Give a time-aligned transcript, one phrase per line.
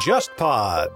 [0.00, 0.90] JustPod。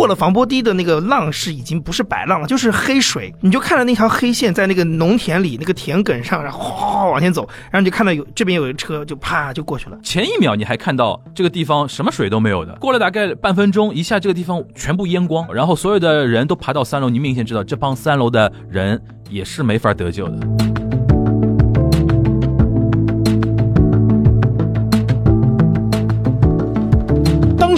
[0.00, 9.98] 过了防波堤的那个浪是已经不是白浪了，就是黑水，你就看着那条黑线在那个农田里那个田埂上，然后哗往前走，然后你就看到有这边有一个车就啪就过去了。
[10.02, 18.98] 前一秒你还看到这个地方什么水都没有的，过了大概半分钟，一下这个地方全部淹光，然后所有的人都爬到三楼，你明显知道这帮三楼的人
[19.28, 20.79] 也是没法得救的。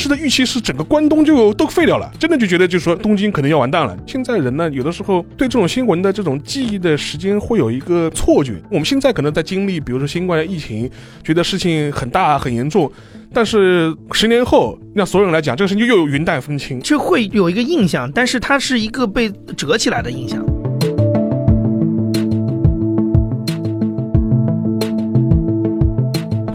[0.02, 3.97] 时的预期是整个关东就都废掉了，真的就觉得就是说东京可能要完蛋了。
[4.05, 8.60] 现在人呢，有的时候对这种新闻的这种记忆的时间会有一个错觉。
[8.69, 10.91] 我们现在可能在经历，比如说新冠疫情，
[11.23, 12.91] 觉得事情很大很严重，
[13.33, 16.80] 但是十年后，让所有人来讲，这个事情又有云淡风轻。
[16.80, 20.45] 就会有一个印象，但是它是一个被折起来的印象。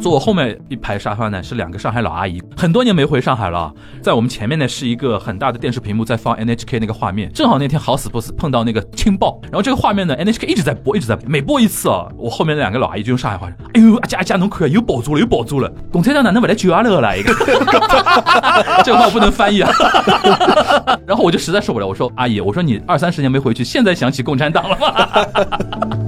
[0.07, 3.73] 我后面一排沙发呢是两个上海老阿姨，很多年没回上海了。
[4.01, 17.17] 在我们前面呢是一个很大的电视屏幕在放 NHK 那个画面，正好那天好死不死碰到那个轻爆，然后这个画面呢 NHK 一直在播，一直在播每播一次啊，我后面那两个老阿姨就用上海话说：“哎呦，阿佳阿佳，侬看又爆住了，又爆住了，共产党哪能不来救阿乐了？
[17.17, 17.33] 一个，
[18.83, 19.71] 这个话我不能翻译啊。
[21.05, 26.06] 然后我就实在受不了，我说阿姨，我说你二三十年没回去，现在想起共产党了吗？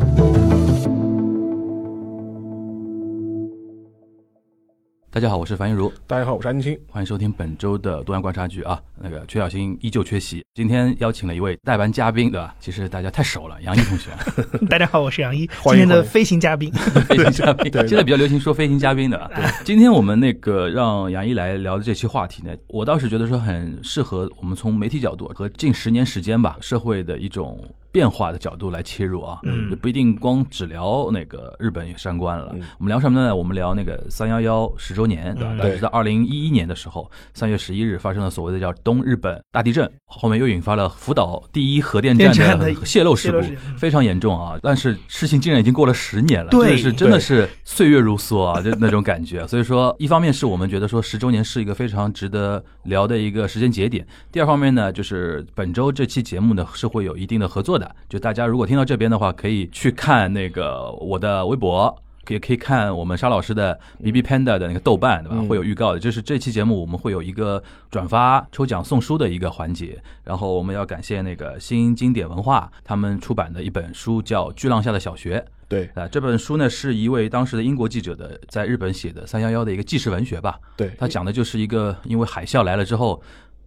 [5.11, 6.79] 大家好，我是樊一茹，大家好，我是安青。
[6.87, 8.79] 欢迎收听本周的东阳观察局啊。
[8.95, 12.53] 那个缺小新依旧缺席，今天邀请了一位代班嘉宾，对吧？
[12.59, 14.11] 其实大家太熟了，杨毅同学。
[14.69, 16.71] 大家好，我是杨一，今天的飞行嘉宾。
[16.71, 19.31] 飞行嘉宾， 对现在比较流行说飞行嘉宾的啊。
[19.35, 27.59] 对，今天我们那个让杨一来聊的这期话题呢，我倒是觉得说很适合我们从媒体角度和近十年时间吧，社会的一种。
[27.91, 32.51] 变化的角度来切入啊，嗯也不一定光只聊那个日本山关了。
[32.53, 33.35] 嗯我们聊什么呢？
[33.35, 35.53] 我们聊那个三幺幺十周年，对吧？
[35.53, 44.57] 嗯大家知道，二零一一年的时候，三月十一日发生了所谓的叫东日本大地震，后面又引发了福岛第一核电站的的泄漏事故事，非常严重啊。
[44.61, 49.45] 但是事情竟然已经过了十年了，对这是真的是岁月如梭啊，就那种感觉。
[49.47, 61.95] 所以说，一方面是我们觉得说十周年是一个非常值得聊的一个时间节点，第二方面呢，就是本周这期节目呢是会有一定的合作的，就大家如果听到这边的话，可以去看那个我的微博。
[62.27, 65.37] 也可以看我们沙老师的 B B Panda 的那个豆瓣，对吧？
[65.39, 65.99] 嗯会有预告的。
[65.99, 69.99] 就是这期节目我们会有一个转发、抽奖、送书的一个环节。
[70.23, 75.39] 然后我们要感谢那个新经典文化他们出版的一本书，叫《巨浪下的小学》。
[75.67, 80.59] 对啊，这本书呢是一位当时的英国记者的在日本写的三幺幺的一个纪实文学吧。
[80.77, 83.19] 对，他讲的就是一个因为海啸来了之后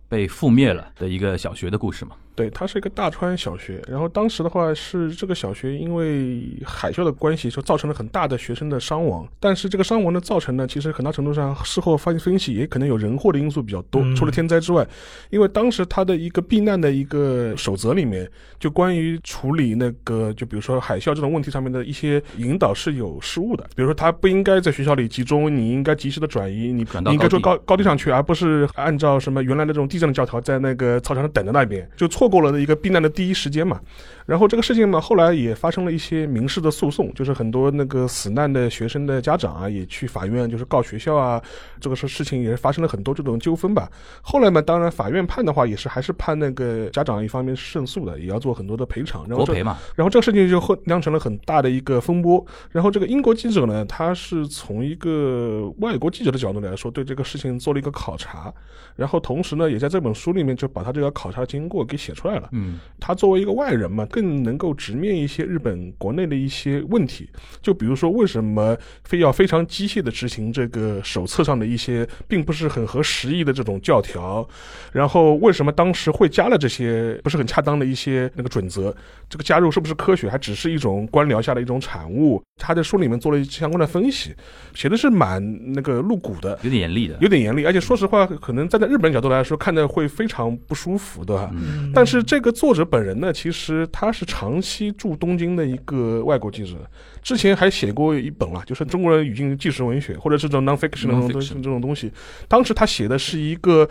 [0.09, 2.15] 被覆灭了的一个小学的故事嘛。
[2.35, 3.83] 对，它是一个大川小学。
[3.89, 9.27] 然后当时的话是这个小学因为海啸的关系，就造成了很大的学生的伤亡。
[9.39, 14.03] 但是这个伤亡的造成呢，其实很大程度上事后发现分析，也可能有人祸的因素比较多。
[14.03, 14.87] 嗯除了天灾之外，
[15.31, 23.65] 因为当时他的一个避难的一个守则里面，就关于处理那个就比如说海啸这种问题上面的一些引导是有失误的。
[23.75, 33.81] 比如说他不应该在学校里集中，你应该及时的转移，你转到你应该说高高高地上去，而不是按照什么原来的这种地震的教条在那个操场上等着那边，就错错过了一个避难的第一时间嘛。
[34.27, 41.43] 然后这个事情嘛，后来也发生了一些民事的诉讼，就是很多那个死难的学生的家长啊，也去法院就是告学校啊，
[41.81, 43.91] 这个事事情也是发生了很多这种纠纷吧。
[44.21, 49.27] 后来嘛，当然法院判的话，也是还是判那个家长一方面是胜诉的，也要做很多的赔偿。
[49.29, 52.45] 然后这国赔嘛，然后这个事情就后酿成了很大的一个风波。
[52.71, 58.53] 然后这个英国记者呢，他是从一个外国记者的角度来说，对这个事情做了一个考察，
[58.95, 62.49] 然后同时呢，也在这本书里面就把他这个考察经过给写出来了。
[62.53, 67.29] 嗯，他作为一个外人嘛，更能够直面一些日本国内的一些问题。
[67.61, 74.47] 就比如说，为什么非要非常机械的执行这个手册上的一些并不是很合时宜的这种教条？
[74.93, 78.95] 然后为什么当时会加了这些不是很恰当的一些那个准则？
[79.29, 82.43] 这个加入是不是科学，还只是一种官僚下的一种产物？
[82.61, 84.35] 他在书里面做了相关的分析，
[84.75, 85.43] 写的是蛮
[85.73, 86.59] 那个露骨的。
[86.63, 87.17] 有点严厉的。
[87.21, 91.51] 有点严厉，而且说实话，可能站在日本角度来说，看的会非常不舒服，对吧？
[91.55, 96.77] 嗯但是这个作者本人呢，其实他是长期驻东京的一个外国记者，
[97.23, 102.11] 之前还写过一本啊，就是中国人语境纪实文学，或者是这种 nonfiction 的这种东西 Non-fiction 这种东西。
[102.49, 103.89] 当时他写的是一个。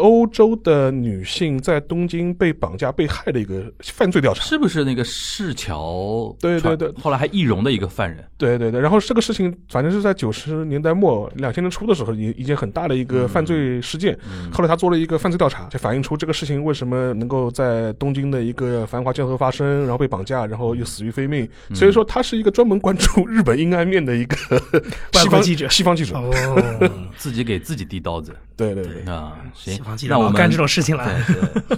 [0.00, 4.42] 欧洲的女性在东京被绑架被害的一个犯罪调查。
[4.42, 8.24] 是不是那个市桥对对对后来还易容的一个犯人？
[8.38, 14.16] 对对对，然后这个事情反正是在九十年代末、两千年初的时候，一一件很大的一个犯罪事件。
[14.30, 21.48] 嗯后来他做了一个犯罪调查，就反映出这个事情为什么能够在东京的一个繁华街头发生，然后被绑架，然后又死于非命。
[21.68, 24.36] 嗯所以说，他是一个专门关注日本阴暗面的一个
[25.12, 26.16] 西方记者西方记者。
[26.16, 26.30] 哦，
[27.16, 29.36] 自己给自己递刀子对对对，啊！
[29.54, 31.08] 行西方记，者那我们干这种事情了。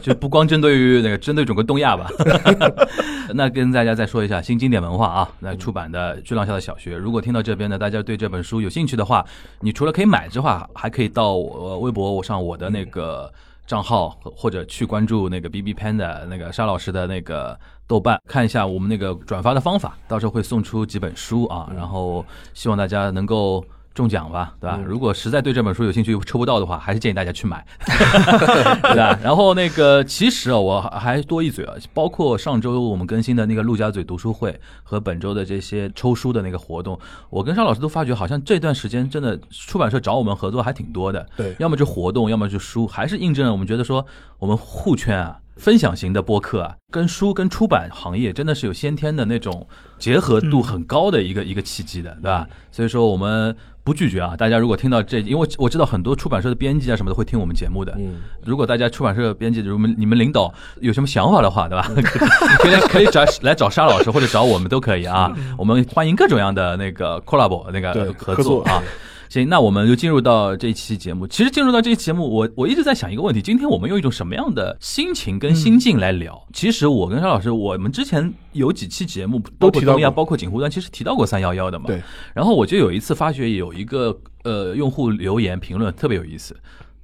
[0.03, 2.09] 就不光针对于那个针对整个东亚吧。
[3.35, 6.97] 那跟大家再说一下新经典文化啊，那出版的《巨浪下的小学》。
[6.99, 9.25] 如果听到这边呢，大家对这本书有兴趣的话，
[9.61, 13.31] 你除了可以买之外，还可以到我微博我上我的那个
[13.67, 22.25] 账号，或者去关注那个 B B Panda 那个沙老师的那个豆瓣，看一下我们那个转发的方法，到时候会送出几本书啊，然后
[22.55, 23.63] 希望大家能够。
[23.99, 24.79] 中奖吧，对吧？
[24.87, 29.19] 如果实在对这本书有兴趣抽不到的话，还是建议大家去买， 对吧？
[29.21, 36.97] 然后那个，其实啊，我还多一嘴啊，包括上周我们更新的那个陆家嘴读书会和本周的这些抽书的那个活动，
[37.29, 44.07] 我跟邵老师都发觉，好像这段时间真的出版社找我们合作还挺多的，对要么就活动，要么就书，还是印证了我们觉得说，
[44.39, 45.39] 我们互圈啊。
[45.59, 49.67] 分享型的播客啊，跟书跟出版行业真的是有先天的那种
[49.99, 52.47] 结合度很高的一个、一个契机的，对吧？
[52.71, 61.91] 所以说我们不拒绝啊，大家如果听到这，因为我知道很多出版社的编辑啊什么的会听我们节目的，嗯，如果大家出版社编辑，如果你们领导有什么想法的话，对吧？
[62.61, 68.83] 可以可以找来找沙老师或者找我们都可以啊，我们欢迎各种样的那个 collab 那个合合作啊。
[69.29, 71.27] 行，那我们就进入到这一期节目。
[71.27, 76.47] 其实进入到这一期节目，我我一直在想一个问题：今天我们用一种什么样的心情跟心境来聊？
[76.53, 81.87] 其实我跟沙老师，我们之前有几期节目，包括提到东亚，包括锦湖端，其实提到过三幺幺的嘛。
[81.87, 82.03] 对。
[82.35, 86.57] 然后我就有一次发觉有一个呃用户留言评论特别有意思，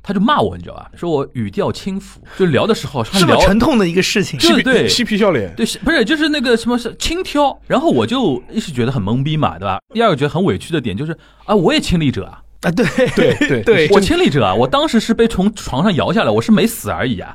[0.06, 0.90] 他就骂我，你知道吧？
[0.94, 7.58] 说我语调轻浮，就聊的时候他这么沉痛的一个事情，对对嬉皮笑脸，对，不是就是那个什么是轻佻？
[7.66, 9.80] 然后我就一是觉得很懵逼嘛，对吧？
[9.94, 11.16] 第二个觉得很委屈的点就是
[11.46, 12.42] 啊，我也亲历者啊。
[12.60, 17.30] 啊，对对对对， 我亲历者啊，我当时是被从床上摇下来，我是没死而已啊。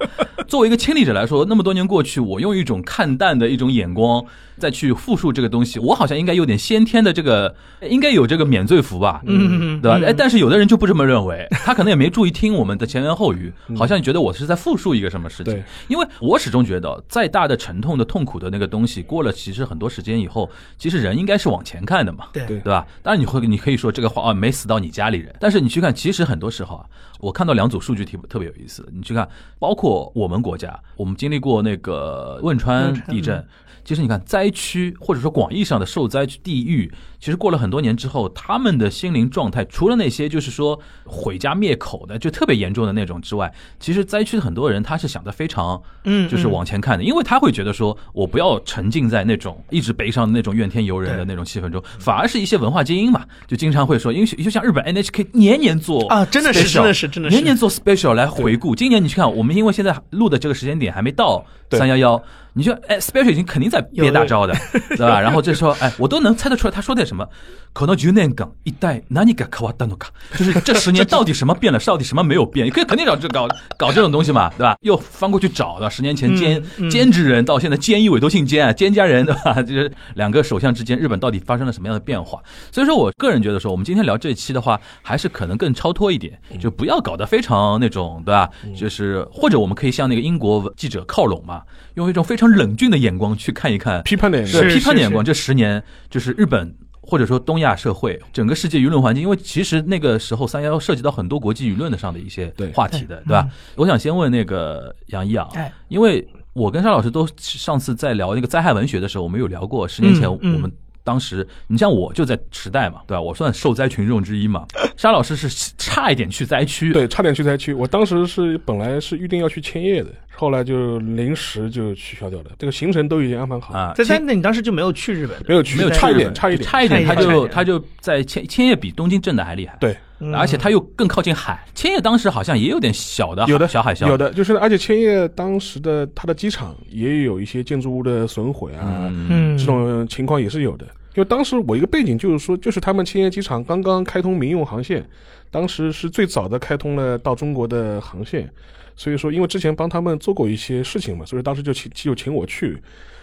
[0.49, 4.25] 作为一个亲历者来说，那么多年过去，我用一种看淡的一种眼光
[4.57, 7.55] 再去复述这个东西，我好像应该有点先天的这个，
[7.87, 10.13] 应该有这个免罪符吧，嗯，对吧？
[10.17, 15.63] 但是有的人就不这么认为，他可能也没注意听我们的前言后语，好像觉得我是在复述一个什么事情对。
[15.87, 20.49] 因为我始终觉得，再大的沉痛的痛苦的那个东西，过了其实很多时间以后，
[20.79, 22.25] 其实人应该是往前看的嘛。
[22.33, 22.87] 对对对吧？
[23.03, 25.31] 当然你会，你可以说这个话啊，没死到你家里人。
[25.39, 26.85] 但是你去看，其实很多时候啊，
[27.19, 28.87] 我看到两组数据特特别有意思。
[28.91, 29.27] 你去看，
[29.59, 33.45] 包括我们国家，我们经历过那个汶川地震。
[33.83, 57.35] 其实你看，灾区或者说广义上的受灾区地域，其实过了很多年之后，他们的心灵状态，除了那些就是说毁家灭口的，就特别严重的那种之外，其实灾区的很多人他是想的非常，嗯就是往前看的，因为他会觉得说，我不要沉浸在那种一直悲伤的那种怨天尤人的那种气氛中，反而是一些文化精英嘛，就经常会说，因为就像日本 NHK 年年做啊真的是真的是真的是。
[57.35, 58.75] 年年做 special 来回顾。
[58.75, 62.22] 今年你去看，我们因为现在录的这个时间点还没到对三幺幺。
[62.56, 64.54] 你就哎，special 已经肯定在憋大招的，
[64.90, 65.20] 对吧？
[65.20, 67.28] 然后这时候哎，我都能猜得出来他说点什么。
[67.72, 68.76] 可能10年間一体
[69.10, 70.06] 何が変わったのか，
[70.38, 72.64] 就是这十年到底什么变了，到底什么没有变？
[72.64, 74.76] 你可以肯定找这搞搞这种东西嘛，对吧？
[74.82, 79.60] 又翻过去找的，十年前监嗯嗯监制人到现在监一委都姓监啊，监家人对吧？
[79.60, 82.40] 就是两个首相之间，日本到底发生了什么样的变化？
[82.70, 88.48] 所以说我个人觉得说，我们今天聊这一期的话，还是可能更超脱一点，就不要搞得非常那种，对吧？
[88.76, 91.57] 就是或者我们可以向那个英国记者靠拢嘛，
[91.95, 103.49] 用一种非常冷峻的眼光去看一看批判的眼光对批判的眼光，这十年就是日本或者说东亚社会整个世界舆论环境，因为其实那个时候三幺幺涉及到很多国际舆论的上的一些话题的，对吧？
[103.75, 110.71] 我想先问那个杨一啊，哎，因为我跟沙老师都上次在聊那个灾害文学的时候，我们有聊过，十年前我们。
[111.01, 113.21] 当时，你像我就在时代嘛，对吧？
[113.21, 114.63] 我算受灾群众之一嘛。
[114.95, 117.73] 沙老师是差一点去灾区，对，差点去灾区。
[117.73, 122.45] 我当时是本来是预定要去千叶的，后来就临时就取消掉了。
[122.57, 131.61] 这个行程都已经安排好，啊，在但那你当时就没有去日本，没有去，没有差一点，去日本差一点，差一点，他就他就在千千叶比东京震的还厉害，对，嗯而且他又更靠近海。
[131.75, 139.57] 千叶当时好像也有点小的有的小海啸，有的就是，而且千叶当时的它的机场也有一些建筑物的损毁啊，嗯，嗯。
[139.57, 140.85] 这种情况也是有的。
[141.15, 145.05] 因为当时我一个背景就是说，就是他们千叶机场刚刚开通民用航线，
[145.51, 148.49] 当时是最早的开通了到中国的航线，
[148.99, 152.77] 所以说因为之前帮他们做过一些事情嘛，所以当时就请就请我去，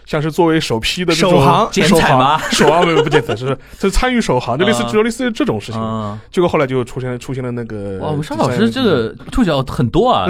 [0.07, 5.79] 像是作为首批的这种首航 剪彩吗首航没有不剪彩，是是参与首航，就类似啊就类似于这种事情。
[5.79, 10.27] 啊，结果后来就出现出现了那个哇，我们沙老师这个触角很多啊，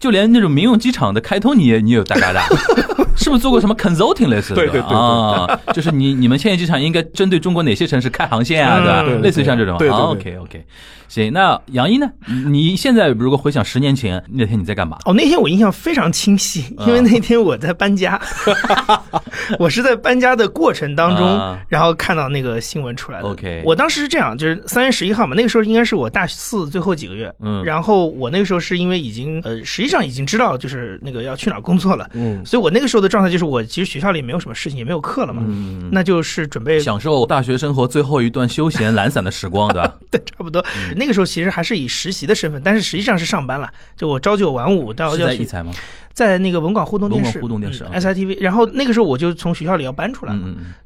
[0.00, 2.40] 就连那种民用机场的开通你也你也有大嘎的，
[3.16, 4.56] 是不是做过什么 consulting 类似的？
[4.56, 9.20] 对对对对啊， 就是你你们千叶机场应该针对中国哪些城市开航线啊，嗯对吧？
[9.22, 9.76] 类似于像这种。
[9.78, 10.64] 对对对 OK OK，
[11.08, 12.08] 行，那杨一呢？
[12.48, 14.96] 你现在如果回想十年前那天你在干嘛？
[15.04, 18.18] 哦，那天我印象非常清晰，因为那天我在搬家，
[19.58, 23.28] 我是在搬家的过程当中，啊然后看到那个新闻出来的。
[23.28, 39.94] OK 我当时是这样，就是三月十一号嘛，那个时候应该是我大四最后几个月，嗯然后我那个时候是因为已经呃，实际上已经知道就是那个要去哪儿工作了，嗯所以我那个时候的状态就是我其实学校里没有什么事情，也没有课了嘛，嗯，那就是准备享受大学生活最后一段休闲懒散的时光，对吧？
[40.10, 40.64] 对，差不多。
[40.96, 45.72] 那个时候其实还是以实习的身份，但是实际上是上班了，就我朝九晚五到是要去在艺才吗？
[46.20, 48.36] 在那个文广互动电视，互动电视嗯 SITV。
[48.42, 50.36] 然后那个时候我就从学校里要搬出来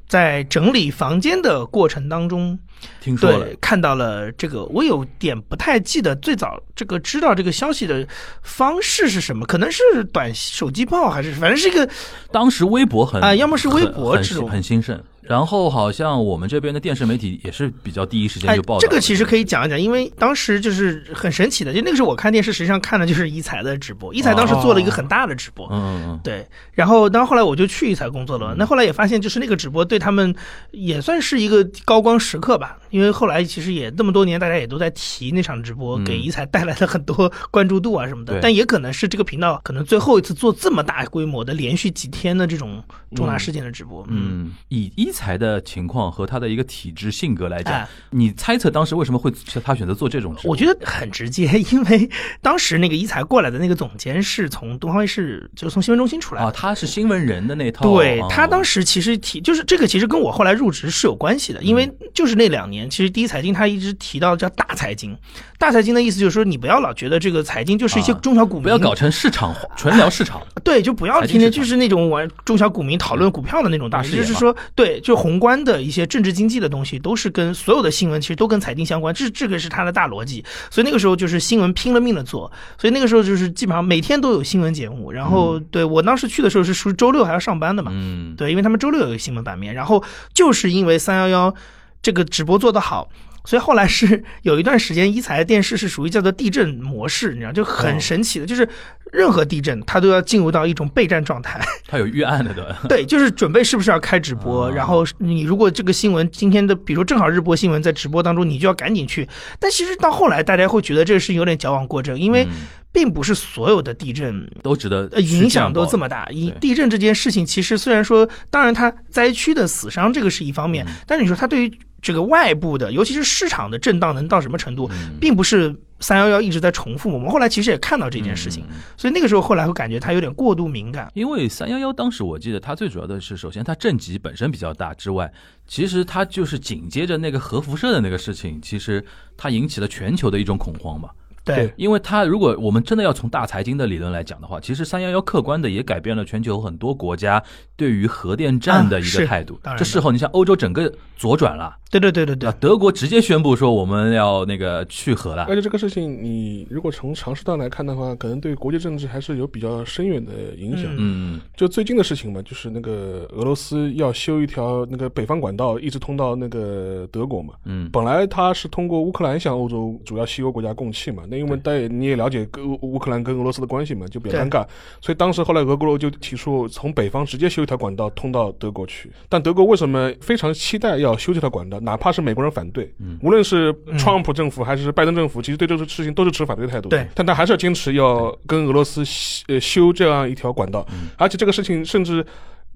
[0.07, 2.57] 在整理房间的过程当中，
[3.01, 8.07] 听说看到了这个，我有点不太记得最早这个知道这个消息的
[8.43, 11.89] 方式是什么，可能是短手机报还是反正是一个
[12.31, 30.35] 当时微博很啊要么是微博这种很兴盛，然后好像我们这边的电视媒体也是比较第一时间哎就报这个其实可以讲一讲，因为当时就是很神奇的，就那个时候我看电视，实际上看的就是一彩的直播，一彩当时做了一个很大的直播，嗯对，然后当后来我就去一彩工作了，那后来也发现，就是那个直播对他们
[30.71, 36.05] 也算是一个高光时刻吧，因为后来其实也这么多年，大家也都在提那场直播嗯。
[36.05, 42.83] 给一彩带来了很多关注度啊什么的对，但也可能是这个频道可能最后一次做这么大规模的连续几天的这种
[43.15, 47.89] 重大事件的直播，嗯，以一才的情况和他的一个体质性格来讲，哎。
[48.11, 49.33] 你猜测当时为什么会
[49.65, 50.35] 他选择做这种？
[50.45, 52.11] 我觉得很直接，因为
[52.43, 56.49] 当时那个一才过来的那个总监是从东方卫视，就是从新闻中心出来的。
[56.49, 58.27] 啊，他是新闻人的那套，对哦。
[58.29, 62.11] 他当时其实提，就是这个其实跟我后来入职是有关系的，因为嗯。
[62.15, 65.17] 就是那两年，其实第一财经他一直提到叫大财经，
[65.59, 70.41] 大财经的意思就是说你不要老觉得这个财经就是一些啊中小股民，不要搞成市场化，纯聊市场。
[70.63, 91.55] 对，就不要天天就是那种玩中小股民讨论股票的那种，大事就是说对，就宏观的一些政治经济的东西都是跟所有的新闻其实都跟财经相关，这这个是他的大逻辑，所以那个时候就是新闻拼了命的做，所以那个时候就是基本上每天都有新闻节目，然后对我当时去的时候是属于周六还要上班的嘛，嗯，对，因为他们周六有一个新闻版面，然后就是因为三幺幺
[92.01, 93.11] 这个直播做得好，
[93.45, 98.69] 所以后来是 有一段时间一财电视是属于叫做地震模式，你知道，就很神奇的，就是
[99.13, 101.61] 任何地震它都要进入到一种备战状态。
[101.87, 102.65] 它有预案的，对？
[102.89, 109.29] 对，就是准备是不是要开直播，啊然后你如果这个新闻今天的，比如说正好日播新闻在直播当中，你就要赶紧去。
[109.59, 112.51] 但其实到后来，大家会觉得这个事情有点矫枉过正，因为嗯
[112.93, 116.27] 并不是所有的地震都值得呃，影响都这么么大。
[116.31, 127.11] 以地震这件事情，其实虽然说，当然它灾区的死伤这个是一方面，嗯但是你说它对于这个外部的，尤其是市场的震荡能到什么程度，嗯并不是三幺幺一直在重复。
[127.11, 128.63] 我们后来其实也看到这件事情，
[128.95, 131.11] 所以那个时候后来会感觉它有点过度敏感。
[131.15, 135.33] 因为三幺幺当时我记得它最主要的是，首先它震级本身比较大之外，
[135.67, 139.03] 其实它就是紧接着那个核辐射的那个事情，其实
[139.35, 141.09] 它引起了全球的一种恐慌嘛。
[141.45, 147.43] 对对因为它如果我们真的要从大财经的理论来讲的话，其实三幺幺客观的也改变了全球很多国家
[147.77, 149.59] 对于核电站的一个态度。
[149.77, 155.55] 这事后你像欧洲整个左转了，对对对对对德国直接宣布说我们要那个去核了而。
[155.55, 160.87] 且这个事情，你如果从长时段来看的话，可能对国际政治还是有比较深远的影响。
[160.97, 167.55] 嗯嗯就最近的事情嘛，就是那个俄罗斯要修一条那个北方管道，一直通到那个德国嘛。
[167.65, 174.67] 嗯，本来它是通过乌克兰向欧洲主要西欧国家供气嘛，那因为大家你也了解跟乌乌克兰跟俄罗斯的关系嘛，就比较尴尬，
[175.01, 179.11] 所以当时后来俄国就提出从北方直接修一条管道通到德国去。
[179.29, 181.81] 但德国为什么非常期待要修这条管道？
[181.81, 186.89] 哪怕是美国人反对，嗯无论是川普政府还是拜登政府，其实对这个事情都是持反对态度。
[186.89, 189.03] 对但他还是要坚持要跟俄罗斯
[189.49, 192.25] 呃修这样一条管道，嗯而且这个事情甚至。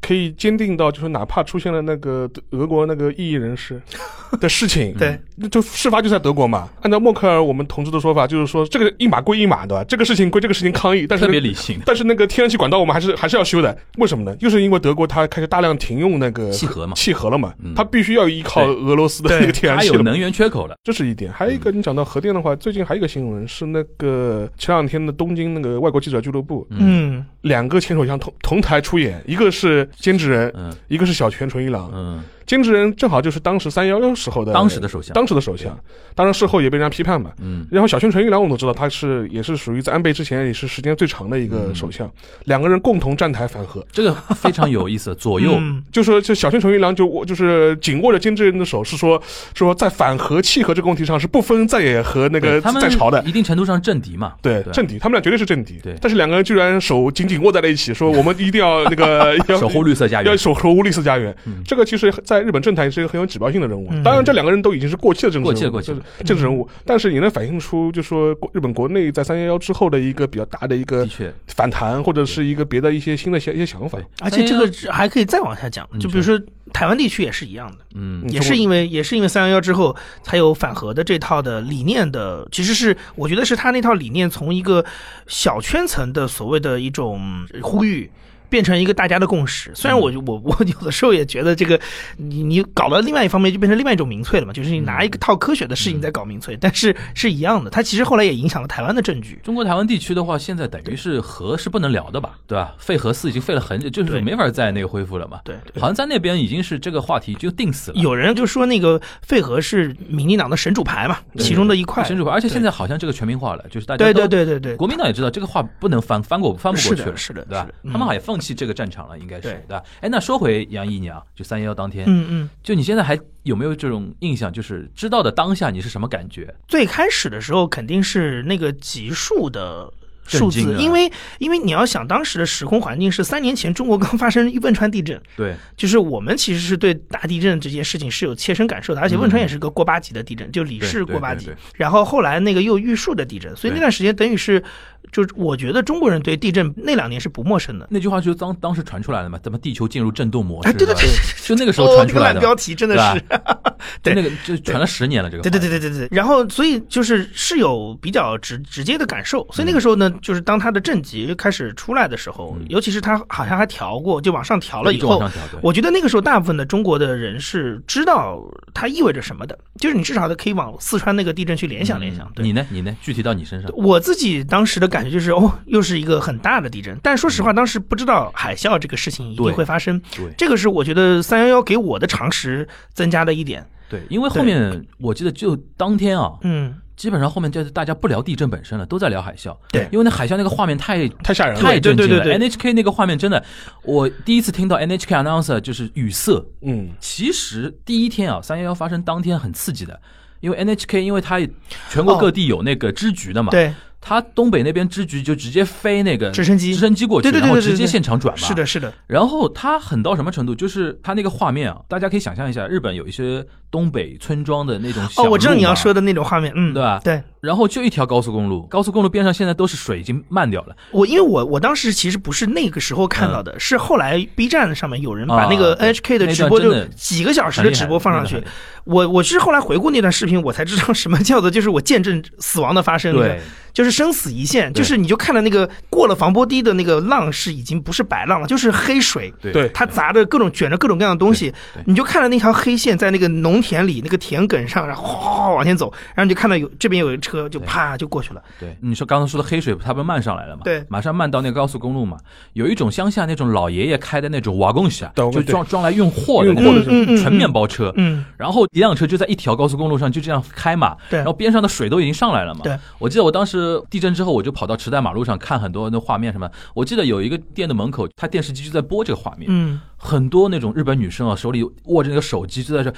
[0.00, 3.81] 可以坚定到，就是哪怕出现了那个俄国那个异议人士
[4.40, 6.69] 的事情，对那就事发就在德国嘛。
[6.83, 9.85] 按照默克尔我们同志的说法，就是说这个一码归一码，对吧？
[9.85, 11.81] 这个事情归这个事情抗议，但是特别理性。
[11.85, 14.35] 但是那个天然气管道我们还是还是要修的，为什么呢？
[14.37, 19.93] 就是因为德国它开始大量停用那个气核嘛气核了嘛嗯，它必须要依靠俄罗斯的那个天然气了。
[19.95, 20.76] 它有能源缺口了。
[20.85, 31.90] 这是一点，还有一个，你讲到核电的话，最近还有一个新闻是那个前两天的东京那个外国记者俱乐部，嗯两个前首相同同台出演，一个是菅直人，嗯一个是小泉纯一郎。
[31.95, 35.78] 嗯金正恩正好就是当时三幺幺时候的当时的首相当时的首相，
[36.14, 37.31] 当然事后也被人家批判嘛。
[37.43, 42.11] 嗯，然后小泉纯一郎我们都知道，他是也是属于在安倍之前也是时间最长的一个首相，
[42.47, 43.87] 两个人共同站台反核。
[43.93, 53.23] 这个非常有意思，左右嗯就说就小泉纯一郎就握就是紧握着金正恩的手，是说说在反核契合这个问题上是不分在野和那个他们在朝的。
[53.25, 54.33] 一定程度上政敌嘛。
[54.40, 55.78] 对对政敌，他们俩绝对是政敌。
[55.83, 60.31] 对但是两个人居然手紧紧握在了一起，说我们一定要那个要 守护绿色家园。
[60.31, 61.37] 要守守护绿色家园。
[61.45, 63.88] 嗯这个其实在日本政坛是一个很有指标性的人物。
[63.90, 64.02] 嗯。
[64.02, 65.92] 当然，这两个人都已经是过气的政治人物，过气了过气。
[65.92, 73.99] 了就是政治人物，但是也能反映出，就说国日本国内在三幺幺之后的一个比较大的一个的确，反弹，或者是一个别的一些新的一些一些想法。
[74.21, 76.40] 而且这个还可以再往下讲，嗯就比如说
[76.73, 78.23] 台湾地区也是一样的，嗯。
[78.25, 84.85] 嗯也是因为也是因为三幺幺之后才有反核的这套的理念的，其实是我觉得是他那套理念从一个
[85.26, 88.11] 小圈层的所谓的一种呼吁。
[88.49, 89.71] 变成一个大家的共识。
[89.75, 91.78] 虽然我我 我有的时候也觉得这个，
[92.17, 97.71] 你你搞到另外一方面就变成另外一种民粹了嘛，就是你拿一个套科学的事情在搞民粹，但是是一样的。
[97.71, 99.38] 它其实后来也影响了台湾的政局。
[99.43, 102.75] 中国台湾地区的话，现在等于是核是不能聊的吧，对吧？
[102.78, 105.40] 废核四已经废了很久，就是没法再那个恢复了嘛。
[105.45, 108.00] 对，好像在那边已经是这个话题就定死了。
[108.00, 112.05] 有人就说那个废核是民进党的神主牌嘛，其中的一块。
[112.05, 119.83] 神主牌，而且现在好像这个全民化了，就是大家对都对对对对，国民党也知道这个话不能翻翻过翻不过去了，是的对吧他们好像放弃这个战场了，应该是对对吧？
[120.00, 122.50] 哎，那说回杨毅你啊，就三幺幺当天，嗯嗯。
[122.62, 124.52] 就你现在还有没有这种印象？
[124.52, 126.54] 就是知道的当下你是什么感觉？
[126.66, 129.92] 最开始的时候肯定是那个级数的
[130.26, 144.62] 数字，因为因为你要想当时的时空环境是三年前中国刚发生汶川地震，对，就是我们其实是对大地震这件事情是有切身感受的，而且汶川也是个过八级的地震，就里氏过八级然后后来那个又玉树的地震，所以那段时间等于是，
[145.11, 147.87] 就是我觉得中国人对地震那两年是不陌生的。
[147.90, 150.69] 那句话就是当当时传出来的嘛，怎么地球进入震动模式？
[150.69, 151.09] 哎，对对对，
[151.47, 153.23] 就那个时候传出来的标题真的是，
[154.02, 165.23] 对那个就传了十年了，这个对对对对对对，然后所以就是是有比较直直接的感受，所以那个时候呢，就是当它的震级开始出来的时候，嗯尤其是它好像还调过，就往上调了以后
[165.62, 168.43] 我觉得那个时候大部分的中国的人是知道
[168.75, 172.31] 它意味着什么的，就是你至少可以往四川那个地震去联想联想。
[172.37, 172.67] 你呢？
[172.71, 172.95] 你呢？
[173.00, 176.99] 具体到你身上，我自己当时的感觉就是，哦，又是一个很大的地震。
[177.02, 183.67] 但说实话，当时不知道海啸这个事情一定会发生，对这个是我觉得三幺幺给我的常识增加的一点。
[183.88, 189.57] 对，因为后面我记得就当天啊，嗯，基本上后面就是大家不聊地震本身了，都在聊海啸。
[189.71, 191.62] 对因为那海啸那个画面太太吓人了。
[191.62, 192.23] 太震惊了。
[192.23, 193.43] 对对对 NHK 那个画面真的，
[193.83, 196.45] 我第一次听到 NHK announcer 就是语塞。
[196.61, 199.99] 嗯，其实第一天啊，三幺幺发生当天很刺激的，
[200.40, 201.40] 因为 NHK 因为它
[201.88, 208.46] 全国各地有那个支局的嘛，对，它东北那边支局就直接飞那个直升机直升机过去，对对对然后直接现场转嘛。
[208.46, 208.64] 是的，。
[208.64, 210.54] 是的，然后他狠到什么程度？
[210.54, 215.88] 就是他那个画面啊，大家可以想象一下，日本有一些东北村庄的那种小哦，我知道你要说。
[215.88, 220.77] 的那种画面，嗯，对吧对然后就一条高速公路，高速公路边上现在都是水，已经漫掉了。
[220.90, 228.42] 我，因为我我当时其实不是那个时候看到的，是后来 B 站上面有人把那个 NHK 的直播就几个小时的直播放上去。
[228.85, 233.38] 我我是后来回顾那段视频，我才知道什么叫做就是我见证死亡的发生，对，
[233.74, 239.33] 就是生死一线，就是你就看到那个过了防波堤的那个浪是已经不是白浪了，就是黑水。
[239.42, 241.53] 对对它砸着各种卷着各种各样的东西
[241.85, 248.43] 你就看到那条黑线在那个农田里那个田埂上，然后哗往前走，然后你就看到有这边有一车就啪就过去了。
[248.59, 250.62] 对，你说刚刚说的黑水，它不是漫上来了嘛？
[250.64, 252.17] 对马上漫到那个高速公路嘛。
[252.55, 257.93] 有一种乡下那种老爷爷开的那种瓦工车，就装装来运货的那种纯面包车。
[257.97, 262.62] 嗯，然后一辆车就在一条高速公路上就这样开嘛，对然后边上的水都已经上来了嘛。
[262.64, 266.51] 对，我记得我当时地震之后，我就跑到池袋马路上看很多那画面什么。
[266.75, 272.90] 我记得有一个店的门口，它电视机就在播这个画面，嗯，很多那种日本女生啊，手里握着那个手机就在这。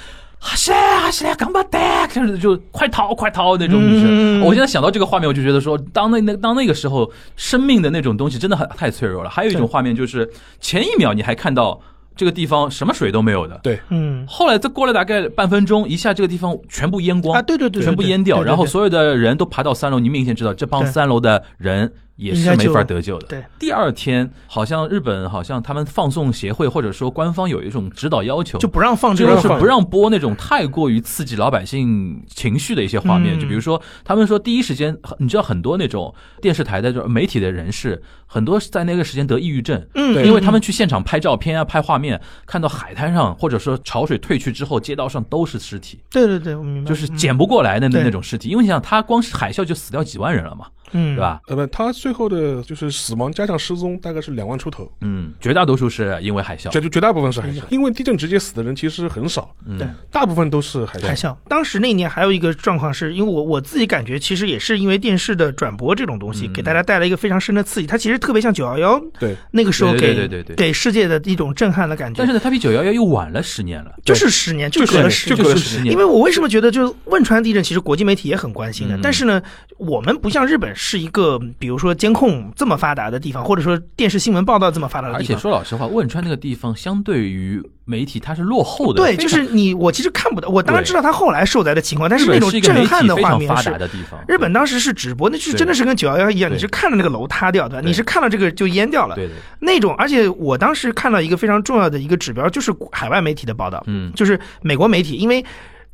[0.43, 4.07] 哈西哈西，干巴蛋，就是就快逃快逃那种女生。
[4.09, 9.29] 嗯我现在想到这个画面，我就觉得说，当那那当那个时候，生命的那种东西真的很太脆弱了。
[9.29, 11.79] 还有一种画面就是前一秒你还看到
[12.17, 23.27] 这个地方什么水都没有的，对，嗯后来再过了大概半分钟，一下这个地方全部淹光啊，对对对，对全部淹掉，然后所有的人都爬到三楼，你明显知道这帮三楼的人也是没法得救的。
[23.27, 33.41] 对，第二天好像日本好像他们放送协会或者说官方有一种指导要求，就不让放这种就是不让播那种太过于刺激老百姓情绪的一些画面，嗯。
[33.41, 48.49] 就比如说他们说第一时间，你知道很多那种电视台的就媒体的人士，很多是在那个时间得抑郁症，嗯，因为他们去现场拍照片啊、拍画面，看到海滩上或者说潮水退去之后，街道上都是尸体，对对对，我明白，就是嗯捡不过来的那那种尸体。
[48.51, 51.21] 因为你想，他光是海啸就死掉几万人了嘛，嗯，对？
[51.21, 51.41] 吧？
[51.49, 56.71] 呃不，他最后的就是死亡加上失踪大概是两万出头，嗯，绝大多数是因为海啸。
[56.71, 61.37] 绝绝大部分是海啸，因为地震直接死的人其实很少，嗯对大部分都是海海啸。
[61.49, 67.87] 当时那年还有一个状况是，因为我我自己感觉，其实也是因为电视的转播这种东西，嗯给大家带来一个非常深的刺激。
[67.87, 72.19] 它其实特别像九幺幺对，那个时候对给对对对对给世界的一种震撼的感觉。
[72.19, 73.93] 但是呢，它比九幺幺又晚了十年了。
[74.05, 75.37] 就是十年，就就是隔了十年。
[75.37, 79.41] 就隔了就是十年因为我为什么觉得，就是汶川地震，其实国际媒体也很关心的，嗯但是呢，
[79.79, 85.37] 我们不像日本是一个，比如说监控这么发达的地方，或者说电视新闻报道这么发达的地方而且。
[85.37, 89.03] 说老实话，汶川那个地方相对于媒体它是落后的。
[89.03, 90.49] 对，就是你，我其实看不到。
[90.49, 94.19] 我当然知道他后来受灾的情况，但是那种震撼的画面是常发达的地方。
[94.27, 97.83] 日本当时是直播，那就是真的是跟九幺幺一样，你是看着那个楼塌掉，对吧？
[97.87, 99.95] 你是看到这个就淹掉了，对对，那种。
[99.97, 105.45] 而且我当时看到一个非常重要的一个指标，就是海外媒体的报道，嗯，就是美国媒体，因为。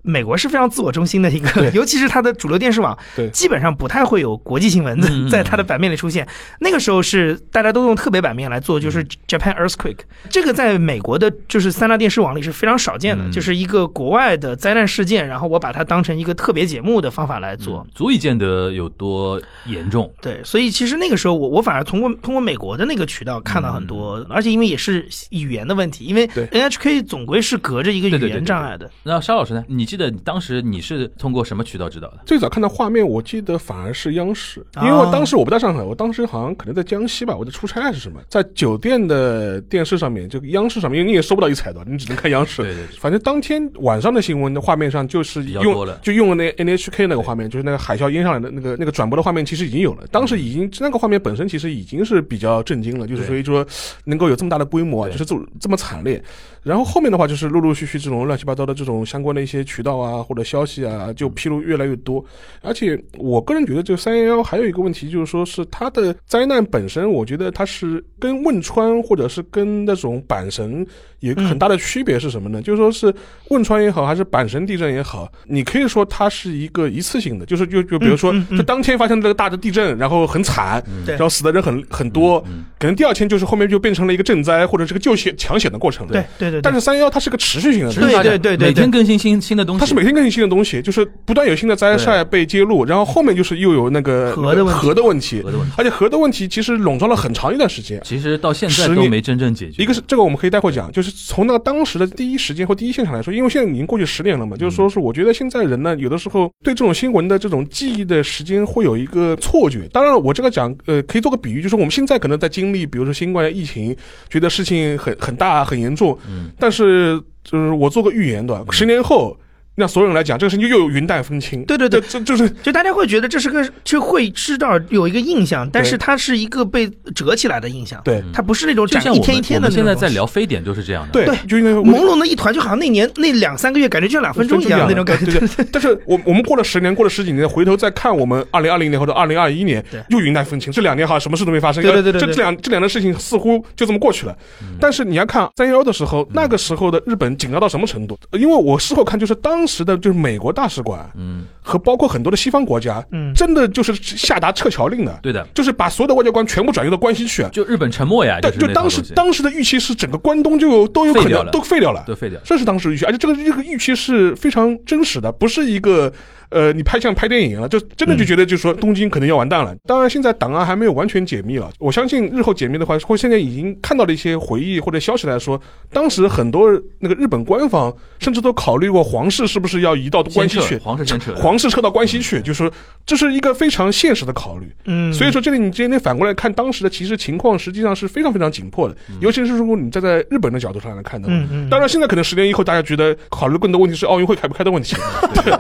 [0.07, 6.27] 美国是非常自我中心的一个，尤其是它的主流电视网对，基本上不太会有国际新闻在它的版面里出现。
[6.61, 9.99] 那个时候是大家都用特别版面来做，就是嗯 Japan Earthquake，
[10.31, 17.85] 这个在美国的就是三大电视网里是非常少见的，嗯就是一个国外的灾难事件，然后我把它当成一个特别节目的方法来做。
[17.87, 20.13] 嗯足以见得有多严重。
[20.21, 28.91] 对，所以其实那个时候我我反而通过通过美国的那个渠道看到很多，而且因为也是语言的问题，因为对 NHK 总归是隔着一个语言障碍的。
[29.03, 29.65] 那肖老师呢？
[29.67, 32.21] 你记得你当时你是通过什么渠道知道的？
[32.27, 42.63] 最早看到画面，我记得反而是央视，哦因为我当时我不在上海，我当时好像可能在江西吧，我在出差还是什么，在酒店的电视上面，这个央视上面，因为你也收不到一彩的，你只能看央视。
[42.63, 50.07] 对对对反正当天晚上的新闻的画面上就是用就用了那 NHK 那个画面，就是那个海啸淹上来的那个那个转播的画面，其实已经有了。
[50.11, 53.67] 当时已经那个画面本身其实已经是比较震惊了，就是所以说
[54.05, 56.23] 能够有这么大的规模就是这么这么惨烈。
[56.67, 62.25] 然后后面的话就是陆陆续续这种乱七八糟的这种相关的一些渠道啊或者消息啊，就披露越来越多。
[62.61, 70.85] 而且我个人觉得，这个三幺幺还有一个问题，就是说是它的灾难本身，我觉得它是跟汶川或者是跟那种阪神
[71.21, 72.61] 有一个很大的区别是什么呢？
[72.67, 73.15] 就是说是
[73.51, 86.07] 汶川也好，还是阪神地震也好，你可以说它是一个一次性的，就是就就比如说就当天发生这个大的地震，然后很惨，然后死的人很很多，嗯可能第二天就是后面就变成了一个赈灾或者是个救险抢险的过程。
[86.09, 89.81] 对对对，但是三幺幺它是个持续性的对对对对每天更新新新的东西。
[89.81, 94.81] 它是每天更新新的东西，就是不断有新的灾害被揭露，然后后面就是又有那个核的问题。
[94.81, 95.43] 核的问题。
[95.77, 98.01] 而且核的问题其实笼罩了很长一段时间。
[98.05, 99.83] 其实到现在十年都没真正解决。
[99.83, 109.89] 一个是这个我们可以待会讲，就是从那个当时的第一时间或第一现场来说，因为现在已经过去十年了嘛，就是说是我觉得现在人呢，有的时候对这种新闻的这种记忆的时间会有一个错觉。
[109.93, 113.97] 当然，我这个讲呃可以做个比喻，就是我们现在可能在经历，比如说新冠疫情，
[114.29, 116.17] 觉得事情很很大很严重，
[116.59, 119.37] 但是就是我做个预言对吧，十年后。
[119.77, 121.63] 让所有人来讲，这个事情又有云淡风轻。
[121.67, 131.13] 对对对这这就是就大家会觉得这是个，就会知道有一个印象，但是它是一个被折起来的印象，对它不是那种展就像一天一天的我们现在在聊非典就是这样的。
[131.13, 135.27] 对对，就因为朦胧的一团，就好像那年那两三个月感觉就像两分钟一样那种感觉。
[135.27, 140.73] 对对对但是我我们过了十年，过了十几年，回头再看我们二零二零年或者二零二一年对，又云淡风轻。
[140.73, 144.35] 这两年好像什么事都没发生，对对对对对这这两这两件事情似乎就这么过去了。
[144.81, 148.19] 但是你要看三幺幺的时候，那个时候的日本紧张到什么程度？
[148.33, 153.33] 因为我事后看，就是当时的就是美国大使馆嗯，和包括很多的西方国家，嗯。
[153.35, 157.47] 真的就是下达撤侨令的，对的，就是把所有的外交官全部转移到关西去。
[157.53, 162.41] 就日本沉默呀，但就当时当时的预期是整个关东就有都有可能都废掉了，都废掉。
[162.45, 166.11] 这是当时预期，而且这个这个预期是非常真实的，不是一个
[166.51, 169.75] 呃你拍像拍电影一样，就真的就觉得就是说东京可能要完蛋了。
[169.87, 175.61] 当然，现在档案还没有完全解密了，我相信日后解密的话，或现在已经看到的一些回忆或者消息来说，
[175.93, 182.73] 当时很多那个日本官方甚至都考虑过皇室是不是要移到关西去，皇室先撤， 皇室撤到关西去，就是说
[183.05, 184.67] 这是一个非常现实的考虑。
[184.85, 191.35] 嗯，所以说，这里你今天反过来看，当时的其实情况实际上是非常非常紧迫的，尤其是如果你站在日本的角度上来看的话，
[191.71, 194.97] 当然现在可能十年以后，大家觉得考虑更多问题是奥运会开不开的问题。
[195.35, 195.53] 对，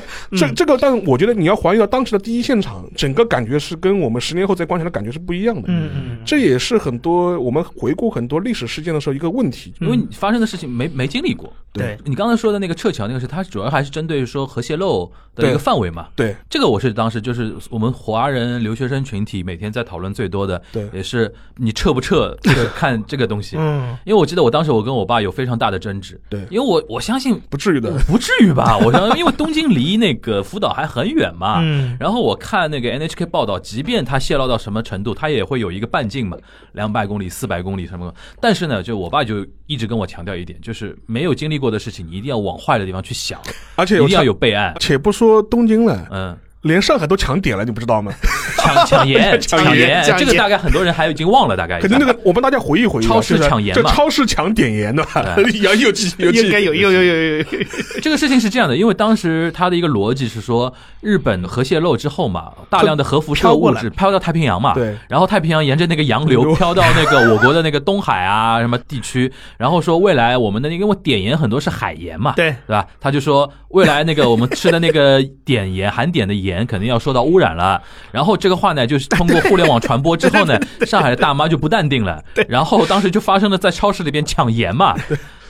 [0.36, 5.64] 这这个，但我觉得你要还原到当时的第一现场，整个感觉是跟我们十年后再观察的感觉是不一样的。
[5.66, 9.72] 嗯嗯这也是很多我们回顾很多历史事件的时候一个问题。
[9.80, 11.52] 因为你发生的事情没没经历过。
[11.72, 16.08] 对你刚才说的那个撤侨那个事，它主要还是针对说核泄漏的一个范围嘛。
[16.16, 23.56] 对这个我是当时就是我们华人留学生群体每天在讨论最多的，对也是你撤不撤，就是看这个东西。
[23.58, 27.92] 嗯因为我记得我当时我跟我爸有非常大的争执，对因为我我相信不至于的。
[28.06, 28.78] 不至于吧？
[28.78, 31.60] 我想，因为东京离那个福岛还很远嘛。
[31.62, 36.36] 嗯然后我看那个 NHK 报道，即便它泄露到什么程度，它也会有一个半径嘛，
[36.72, 38.12] 两百公里、四百公里什么。
[38.40, 43.40] 但是呢，就我爸就一直跟我强调一点，就是没有经历过的事情，你一定要往坏的地方去想，
[43.76, 44.74] 而且一定要有有备案。
[44.80, 48.12] 且不说东京了，嗯，连上海都抢点了，你不知道吗？
[48.58, 55.36] 抢 抢盐，抢抢盐，这个大概很多人还已经忘了，大概可能那个我帮大家回忆回忆啊，超市抢盐嘛这超市抢点盐的吧？
[55.38, 55.90] 有有
[56.32, 57.44] 应该有有有有有有，
[58.02, 72.86] 这个事情是这样的，因为当时他的一个逻辑是说，日本核泄漏之后嘛，大量的核辐射物质飘到太平洋嘛，对然后太平洋沿着那个洋流流飘到那个我国的那个东海啊什么地区，然后说未来我们的那个因为碘盐很多是海盐嘛，对对吧？
[73.00, 84.94] 他就说未来那个我们吃的那个碘盐含碘的盐肯定要受到污染了，然后这个话呢就是通过互联网传播之后呢， 上海的大妈就不淡定了，然后当时就发生了在超市里边抢盐嘛。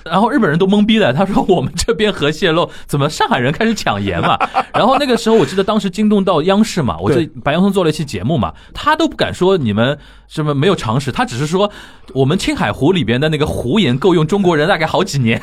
[0.06, 4.38] 然后日本人都懵逼了，他说我们这边核泄漏，怎么上海人开始抢盐嘛？
[4.72, 11.68] 然后那个时候我记得当时惊动到央视嘛，我记得白岩松做了一期节目嘛，他都不敢说你们什么没有常识，他只是说
[12.12, 15.42] 我们青海湖里边的那个湖盐够用中国人大概好几年，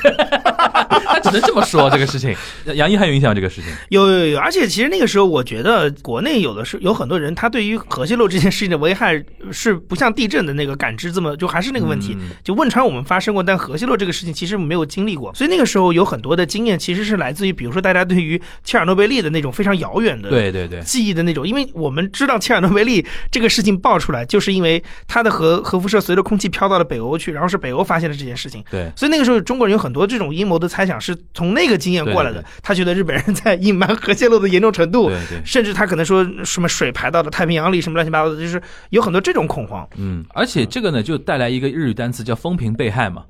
[1.05, 2.35] 他只能这么说这个事情。
[2.75, 3.71] 杨毅还有印象这个事情？
[3.89, 12.15] 有有有，而且其实那个时候，我觉得国内有的是有很多人，他对于核泄漏这件事情的危害是不像地震的那个感知这么，就还是那个问题。
[12.19, 28.63] 嗯就汶川我们发生过，但核泄漏这个事情其实没有经历过，所以那个时候有很多的经验其实是来自于，比如说大家对于切尔诺贝利的那种非常遥远的对对对，记忆的那种，因为我们知道切尔诺贝利这个事情爆出来，就是因为它的核核辐射随着空气飘到了北欧去，然后是北欧发现了这件事情。
[28.69, 32.43] 对所以那个时候中国人有很多这种阴谋的猜想是从那个经验过来的。
[32.61, 35.11] 他觉得日本人在隐瞒核泄漏的严重程度。
[35.45, 39.87] 甚至他可能说什么水排到了太平洋里，什么乱七八糟的，就是有很多这种恐慌。
[39.97, 43.23] 嗯，而且这个呢，就带来一个日语单词叫“风平被害”嘛。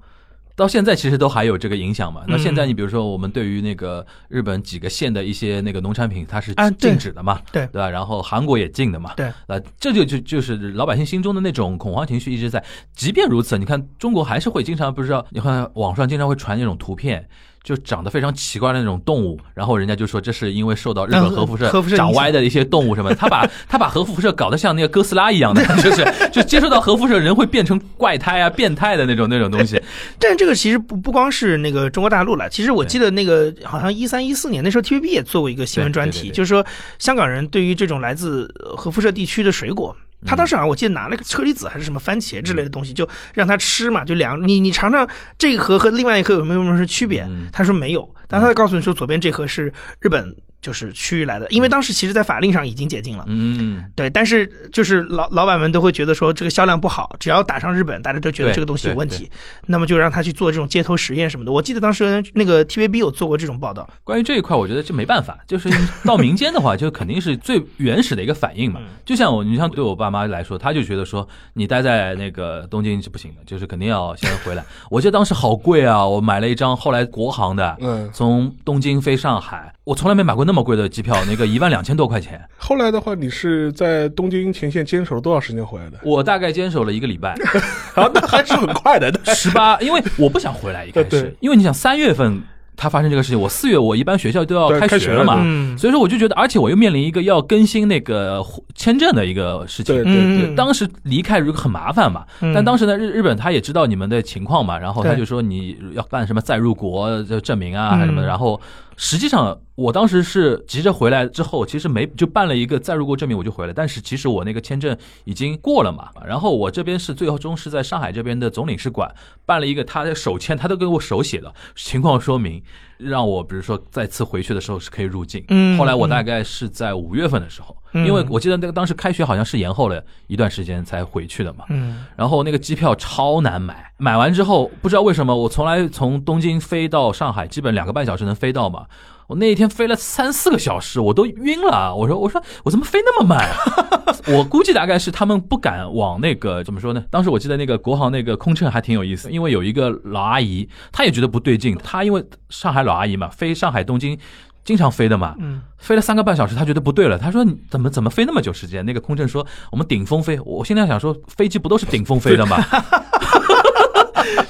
[0.56, 2.24] 到现在其实都还有这个影响嘛。
[2.28, 7.90] 那现在你比如说，我们对于那个日本几个县的一些那个农产品，它是禁止的嘛，对对吧？
[7.90, 12.64] 然后韩国也禁的嘛，对，啊，这就就就是老百姓心中的那种恐慌情绪一直在。
[12.96, 17.28] 即便如此，你看中国还是会经常不知道，你看网上经常会传那种图片。
[17.64, 29.82] 就长得非常奇怪的那种动物，然后人家就说这是因为受到日本嗯核辐射长歪的一些动物什么，他把 他把核辐射搞得像那个哥斯拉一样的， 就是就接触到核辐射人会变成怪胎啊、变态的那种那种东西。
[30.20, 36.66] 但这个其实不不光是那个中国大陆了，其实我记得那个好像一三一四年那时候 TVB 也做过一个新闻专题，就是说
[37.00, 39.96] 香港人对于这种来自呃核辐射地区的水果。
[40.26, 45.08] 他当时好像我记得拿了个车厘子还是什么番茄之类的东西，就让他吃嘛，就两你你尝尝
[45.38, 47.48] 这一盒和另外一盒有没有什么区别嗯？
[47.52, 53.26] 他说没有，但他告诉你说左边这盒是日本就是区域来的，因为当时其实在法令上已经解禁了。
[53.28, 59.30] 嗯，对，但是就是老老板们都会觉得说这个销量不好，只要打上日本，大家都觉得这个东西有问题，
[59.68, 61.52] 那么就让他去做这种街头实验什么的。
[61.52, 65.70] 我记得当时那个 TVB 有做过这种报道，关于这一块，我觉得这没办法，就是
[66.06, 68.80] 到民间的话，就肯定是最原始的一个反应嘛。
[69.04, 74.64] 就像我，你像对我爸妈来说，他就觉得说你待在那个东京是不行的，就是肯定要先回来。
[74.90, 86.00] 我记得当时好贵啊，我买了一张后来国航的，嗯，从东京飞上海，我从来没买过那么贵的机票， 那个一万两千多块钱，后来的话，你是在东京前线坚守了多少时间回来的？
[86.04, 87.34] 我大概坚守了一个礼拜。
[87.96, 89.12] 啊，那还是很快的。
[89.36, 92.42] 十八，因为我不想回来一开始因为你想三月份
[92.84, 95.36] 它发生这个事情，我四月我一般学校都要开学了嘛
[95.78, 99.96] 所以说我就觉得，而且我又面临一个要更新那个签证的一个事情。
[99.96, 100.04] 对。
[100.06, 100.48] 嗯对。
[100.48, 102.54] 对，当时离开如果很麻烦嘛，嗯。
[102.54, 108.00] 但当时呢日日本他也知道你们的情况嘛，然后他就说你要办什么再入国的证明啊嗯。
[108.00, 108.60] 还是什么的，然后
[108.98, 119.10] 实际上我当时是急着回来之后，其实没就办了一个再入国证明我就回来，但是其实我那个签证已经过了嘛，然后我这边是最终是在上海这边的总领事馆
[119.46, 122.62] 办了一个他的手签，他都给我手写的情况说明，
[122.98, 125.44] 让我比如说再次回去的时候是可以入境。
[125.50, 131.66] 嗯后来我大概是在五月份的时候，嗯因为我记得那个当时开学好像是延后了一段时间才回去的嘛。
[131.70, 138.86] 嗯然后那个机票超难买，买完之后不知道为什么我从来从东京飞到上海，基本两个半小时能飞到嘛。
[139.34, 141.96] 我那一天飞了三四个小时，我都晕了。
[141.96, 143.50] 我说我说我怎么飞那么慢？
[144.30, 147.04] 我估计大概是他们不敢往那个怎么说呢？
[147.10, 151.76] 当时我记得那个国航那个空乘还挺有意思，因为有一个老阿姨，她也觉得不对劲。
[151.84, 154.16] 她因为上海老阿姨嘛，飞上海东京
[154.64, 157.18] 经常飞的嘛，嗯飞了三个半小时，她觉得不对了。
[157.18, 162.58] 她说：“你怎么怎么飞那么久时间？”那个空乘说：“我们顶峰飞。”我现在想说，飞机不都是顶峰飞的吗？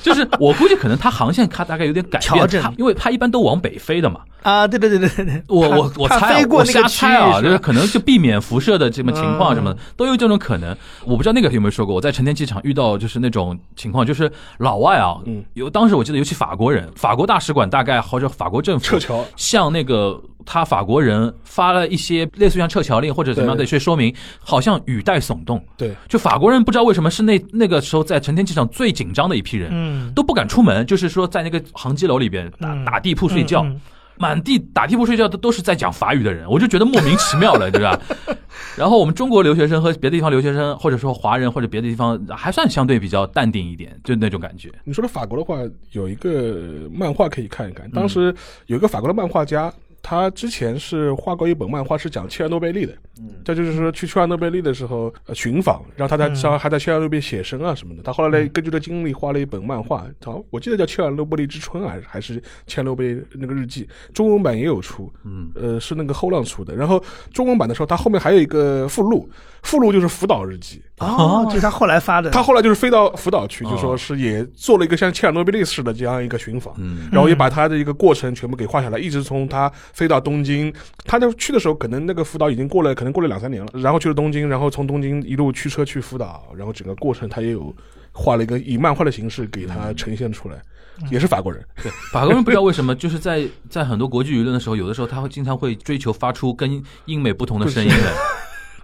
[0.04, 4.20] 就是我估计可能它航线它大概有点改变，因为它一般都往北飞的嘛。
[4.44, 5.26] 啊，对对对对对。
[5.26, 9.84] 对，我我我猜啊我瞎猜啊，就是可能就避免辐射的这么情况什么的嗯。
[9.96, 10.76] 都有这种可能。
[11.06, 15.44] 我不知道那个有没有说过，我在成田机场遇到就是那种情况，就是老外啊，嗯。
[15.54, 19.26] 有当时我记得尤其法国人，法国大使馆大概或者法国政府撤侨。
[19.38, 25.63] 向那个他法国人发了一些类似于像撤侨令或者怎么样的一些说明，好像语带耸动。
[25.78, 33.63] 对，就法国人不知道为什么是那那个时候在成田机场最紧张的一批人，嗯，都不敢出门，就是说在那个航机楼里边打嗯打地铺睡觉。
[33.63, 33.82] 嗯嗯
[34.15, 37.99] 满地打地铺睡觉的都是在讲法语的人，我就觉得莫名其妙了，对吧？
[38.77, 44.71] 然后我们中国留学生和别的地方留学生，或者说华人或者别的地方，还算相对比较淡定一点，就那种感觉。
[44.84, 45.58] 你说的法国的话，
[45.93, 47.89] 有一个漫画可以看一看。
[47.89, 48.34] 当时
[48.67, 49.73] 有一个法国的漫画家，
[50.04, 52.94] 他之前是画过一本漫画，是讲切尔诺贝利的。
[53.20, 58.04] 嗯，这就是说去切尔诺贝利的时候呃寻访，然后他在嗯上还在切尔诺贝利写生啊什么的。
[58.04, 65.12] 他后来呢，根据这经历画了一本漫画，好，我记得叫《切尔诺贝利之春》还是还是切尔诺贝利那个日记，中文版也有出。
[65.24, 66.76] 嗯，呃，是那个后浪出的。
[66.76, 69.30] 然后中文版的时候，他后面还有一个附录，
[69.62, 70.82] 附录就是福岛日记。
[71.00, 72.30] 哦，就是他后来发的。
[72.30, 80.73] 他后来就是飞到福岛去，哦就说是也做了一个像切尔诺贝利似的这样一个寻访，嗯然后也把他的一个过程全部给画下来，一直从他飞到东京，
[81.06, 87.73] 他就去的时候可能那个福岛已经过了，可能过了两三年了，然后去了东京，然后从东京一路驱车去福岛，然后整个过程他也有
[88.12, 90.62] 画了一个以漫画的形式给他呈现出来，
[91.10, 98.13] 也是法国人，对，法国人不知道为什么，就是在 在很多国际舆论的时候，有的时候他会经常会追求发出跟英美不同的声音的。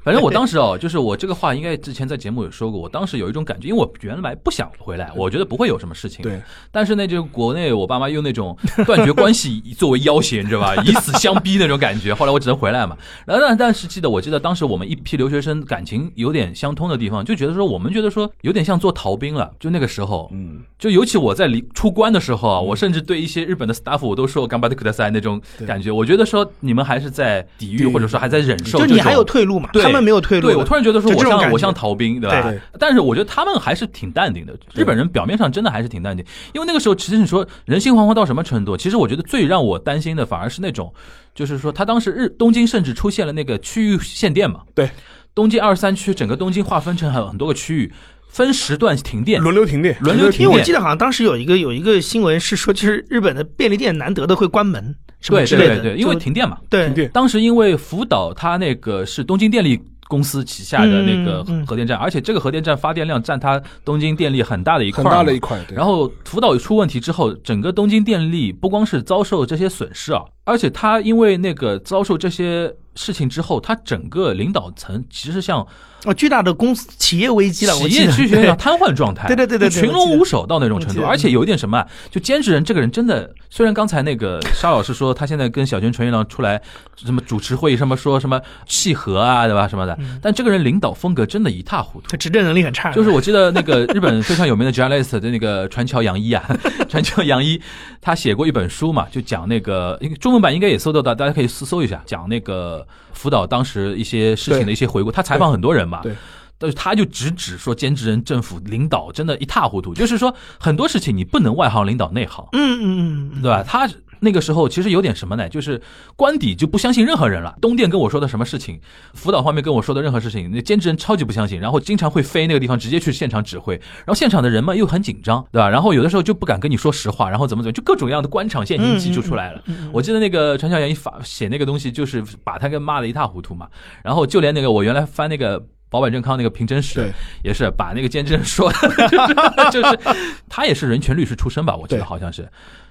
[0.03, 6.23] 反正我当时哦，就是我这个话应该之前在节目有说过，我当时有一种感觉，因为我原来不想回来，我觉得不会有什么事情。
[6.23, 6.41] 对。
[6.71, 10.75] 但是呢，就国内我爸妈用那种断绝关系作为要挟，你知道吧？
[10.83, 12.13] 以死相逼那种感觉。
[12.13, 12.97] 后来我只能回来嘛。
[13.25, 19.51] 然后但但是记得我记得当时我们一批留学生感情有点相通的地方，就觉得说我们觉得说有点像做逃兵了。
[19.59, 25.91] 就那个时候，嗯，就尤其我在离出关的时候啊，我甚至对一些日本的 staff 我都说干巴的克德塞那种感觉。
[25.91, 28.79] 我觉得说你们还是在抵御，或者说还在忍受。
[28.79, 29.69] 就你还有退路嘛？
[29.73, 30.47] 对他们没有退路。
[30.47, 32.49] 对我突然觉得说我像我像逃兵，对吧？
[32.49, 34.53] 对但是我觉得他们还是挺淡定的。
[34.73, 38.75] 日本人表面上真的还是挺淡定，因为那个时候其实你说人心惶惶到什么程度？
[38.75, 40.93] 其实我觉得最让我担心的反而是那种，
[41.35, 44.61] 就是说他当时日东京甚至出现了那个区域限电嘛。
[44.73, 44.89] 对，
[45.35, 47.93] 东京二十三区整个东京划分成很很多个区域，
[48.29, 49.41] 分时段停电。
[49.41, 50.41] 轮流停电，轮流停电。
[50.43, 56.57] 因为我记得好像当时有一个有一个新闻是说，就是日本的便利店难得的会关门什么对之类的，对对对，因为停电嘛。
[56.69, 56.85] 对。
[56.85, 65.75] 停电，当时因为福岛它那个是东京电力公司旗下的那个核电站，而且这个核电站发电量占它东京电力很大的一块很，大的一块，对。
[65.75, 75.65] 然后福岛出问题之后，整个东京电力不光是遭受这些损失啊，而且它因为那个遭受这些事情之后，他整个领导层其实像
[76.05, 86.61] 哦，巨大的公司企业危机了，我企业记得区有点瘫痪状态，对对对对群龙无首到那种程度，而且有一点什么啊，就监制人这个人真的，虽然刚才那个沙老师说他现在跟小泉纯一郎出来
[86.95, 92.07] 什么主持会议，什么说什么契合啊，对吧什么的，但这个人领导风格真的一塌糊涂。
[92.09, 92.17] 他。
[92.17, 96.43] 执政能力很差， 就是我记得那个日本非常有名的 journalist 的那个川桥洋一啊，
[96.89, 97.59] 川桥洋一，
[98.01, 102.78] 他写过一本书嘛，就讲那个中文版应该也搜得到，大家可以搜搜一下，讲那个
[103.13, 105.11] 福岛当时一些事情的一些回顾。
[105.11, 106.15] 他采访很多人嘛，对。
[106.61, 113.63] 但是他就直指说，兼职人政府领导真的一塌糊涂，就是说很多事情你不能外行领导内行，嗯嗯嗯对吧？
[113.63, 113.87] 他
[114.19, 115.47] 那个时候其实有点什么呢？
[115.49, 115.81] 就是
[116.15, 117.55] 官邸就不相信任何人了。
[117.61, 118.79] 东电跟我说的什么事情，
[119.13, 125.69] 辅导方面跟我说的任何事情，那监制人超级不相信，然后经常会飞那个地方直接去现场指挥，然后现场的人嘛又很紧张，对吧？
[125.69, 129.63] 然后有的时候就不敢跟你说实话，然后怎么怎么，就各种各样的官场陷阱记就出来了。
[129.91, 133.67] 我记得那个传销员一发写那个东西，就是把他给骂的一塌糊涂嘛。
[134.03, 135.63] 然后就连那个我原来翻那个。
[135.91, 137.11] 保坂正康那个平真史
[137.43, 138.71] 也是把那个监制人说，
[139.73, 139.99] 就是
[140.47, 142.47] 他也是人权律师出身吧，我记得好像是，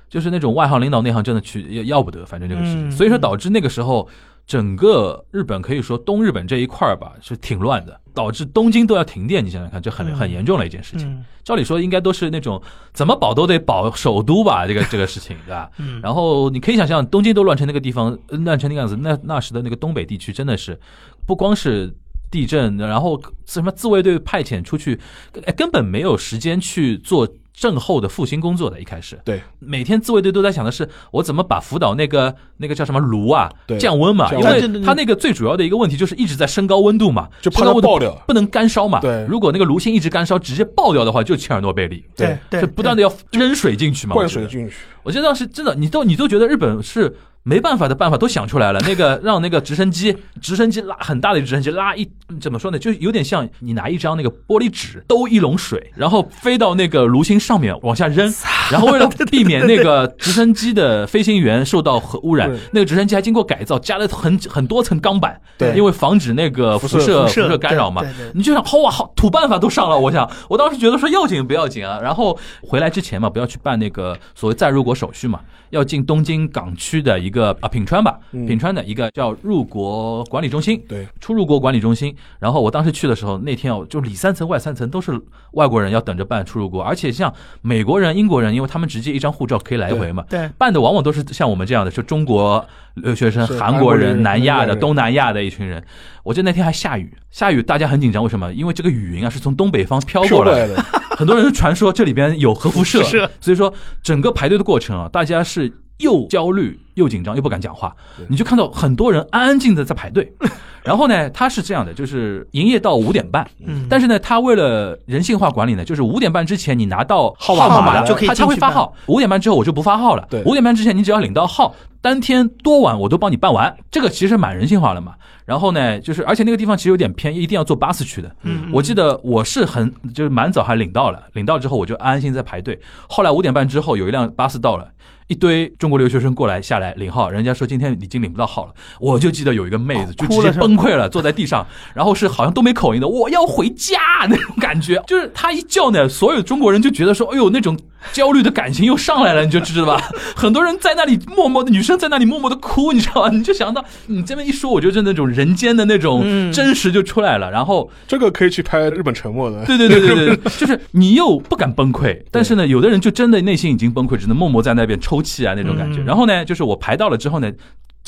[0.09, 4.09] 就是那种外行领导内行真的去要要不得，反正这个事情，嗯所以说导致那个时候
[4.47, 11.09] 整个日本可以说东日本这一块儿吧是挺乱的，导致东京都要停电，你想想看，这很嗯很严重的一件事情。
[11.09, 12.61] 嗯照理说应该都是那种
[12.93, 15.71] 怎么保都得保首都吧，这个这个事情对吧？
[15.79, 20.79] 嗯然后你可以想象，东京都乱成那个地方，呃乱成那个样子，那那时的那个东北地区真的是
[21.27, 21.95] 不光是。
[22.31, 25.01] 地震，然后什么自卫队派遣出去，
[25.47, 27.27] 哎根本没有时间去做
[27.59, 28.81] 震后的复兴工作的。
[28.81, 33.77] 一开始，对，每天自卫队都在想的是，我怎么把福岛那个那个叫什么炉啊对。
[33.79, 38.15] 降温嘛，因为它那个最主要的一个问题就是一直在升高温度嘛，就怕它爆掉。
[38.27, 39.01] 不能干烧嘛。
[39.01, 39.27] 对。
[39.29, 42.05] 如果那个炉芯一直干烧，直接爆掉的话，就切尔诺贝利。
[42.15, 44.49] 对对，是不断的要扔水进去嘛，灌我觉得。
[44.49, 47.17] 水进去，我记得当时真的，你都你都觉得日本是
[47.49, 48.79] 没办法的办法都想出来了。
[48.81, 52.07] 那个 让那个直升机，直升机拉很大的直升机拉一
[52.39, 52.79] 怎么说呢？
[52.79, 58.31] 就有点像你拿一张那个玻璃纸兜一笼水，然后飞到那个炉心上面往下扔，
[58.71, 68.05] 然后为了避免那个直升机的飞行员受到核污染，那个直升机还经过改造，加了很很多层钢板，对因为防止那个辐辐射射辐射射干扰嘛。
[68.35, 69.99] 你就想，好哇，好土办法都上了。
[69.99, 71.99] 我想，我当时觉得说要紧不要紧啊。
[72.03, 78.47] 然后回来之前嘛，不要去办那个所谓再入国手续嘛，要进东京港区的一个啊品川吧，嗯。
[78.47, 82.15] 品川的一个叫入国管理中心，对，出入国管理中心。
[82.39, 85.21] 然后我当时去的时候，那天哦，就里三层外三层都是
[85.53, 95.83] 外国人要等着办出入国，而且像美国人、英国人，因为他们直接一张护照可以来回嘛，对，办的往往都是像我们这样的，就中国留学生、韩国人、南亚的、东南亚的一群人。
[96.25, 98.53] 我记得那天还下雨，下雨大家很紧张，为什么？
[98.53, 100.77] 因为这个雨云啊是从东北方飘过来的，
[101.17, 103.73] 很多人传说这里边有核辐射，是所以说
[104.03, 107.95] 整个排队的过程啊，大家是又焦虑又紧张又不敢讲话，
[108.29, 110.33] 你就看到很多人安安静的在排队。
[110.85, 118.95] 然后呢，他是这样的，就是营业到五点半，嗯，但是呢，他为了人性化管理呢，就是五点半之前你拿到号号码了，就可以他他会发号。
[119.07, 120.27] 五点半之后我就不发号了。
[120.31, 123.77] 对五点半之前你只要领到号，当天多晚我都帮你办完。
[123.91, 125.15] 这个其实蛮人性化了嘛。
[125.45, 128.35] 然后呢，就是而且那个地方其实有点偏，一定要坐巴士去的。
[128.45, 132.81] 嗯我记得我是很就是蛮早还领到了，领到之后我就安安心在排队。
[133.09, 134.89] 后来五点半之后有一辆巴士到了。
[135.29, 143.99] 一堆中国留学生过来下来领号，人家说今天已经领不到号了，我就记得有一个妹子就直接崩溃了，坐在地上，然后是好像都没口音的，我要回家
[144.29, 147.79] 那种感觉，就是她一叫呢，所有中国人就觉得说，哎呦那种
[148.13, 150.03] 焦虑的感情又上来了，你就知道吧？
[150.37, 153.31] 很多人在那里默默的，女生在那里默默的哭，你知道吧？
[153.31, 159.65] 你就想到你 这么一说，我觉得那种人间的那种嗯真实就出来了，然后这个可以去拍日本沉默的。
[159.65, 166.01] 对对对对对，就是你又不敢崩溃，但是呢，有的人就真的内心已经崩溃，只能默默在那边抽泣啊那种感觉。
[166.01, 167.51] 嗯然后呢，就是我排到了之后呢。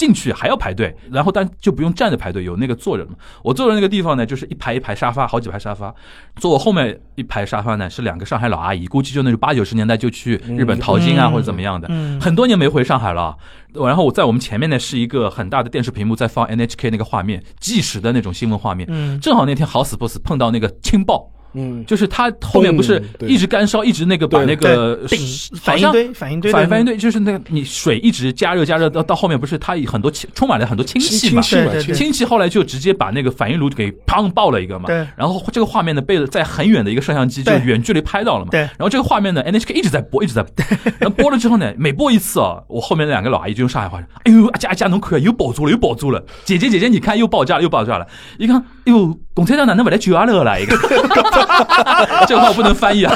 [0.01, 3.19] 进去还要排队，然后但就不用站着排队，有那个坐着的嘛。
[3.43, 5.95] 我坐的那个地方呢，就是一排一排沙发，好几排沙发。
[6.37, 13.37] 坐我后面一排沙发呢，是两个上海老阿姨，估计就那种八九十年代就去日本淘金啊、嗯或者怎么样的，嗯很多年没回上海了。
[13.75, 18.89] 然后我在我们前面呢是一个很大的电视屏幕在放 NHK 那个画面，即时的那种新闻画面。
[18.91, 24.99] 嗯正好那天好死不死碰到那个氢爆，嗯，就是它后面不是一直干烧，一直那个把那个
[25.61, 31.43] 反应堆，反应堆反反应堆就是那个你水一直加热加热到到后面不是它很多氢充满了很多氢气嘛？
[31.43, 35.07] 氢，气嘛，对对氢氢气后来就直接把那个反应炉给砰爆了一个嘛，对。
[35.17, 38.61] 然后这个画面呢被在很远的一个摄像机就对远距离拍到了嘛，对。
[38.61, 40.65] 然后这个画面呢 NHK 一直在播一直在播，
[40.99, 48.07] 然后播了之后呢，每播一次啊，我后面那两个老阿姨就用上海话说，哎呦阿佳阿佳侬看又爆炸了又爆炸了，姐姐姐姐你看又爆炸了又爆炸了，
[48.39, 50.77] 一看哎呦共产党哪能不来救阿乐了一个，
[52.27, 53.15] 这个话我不能翻译啊。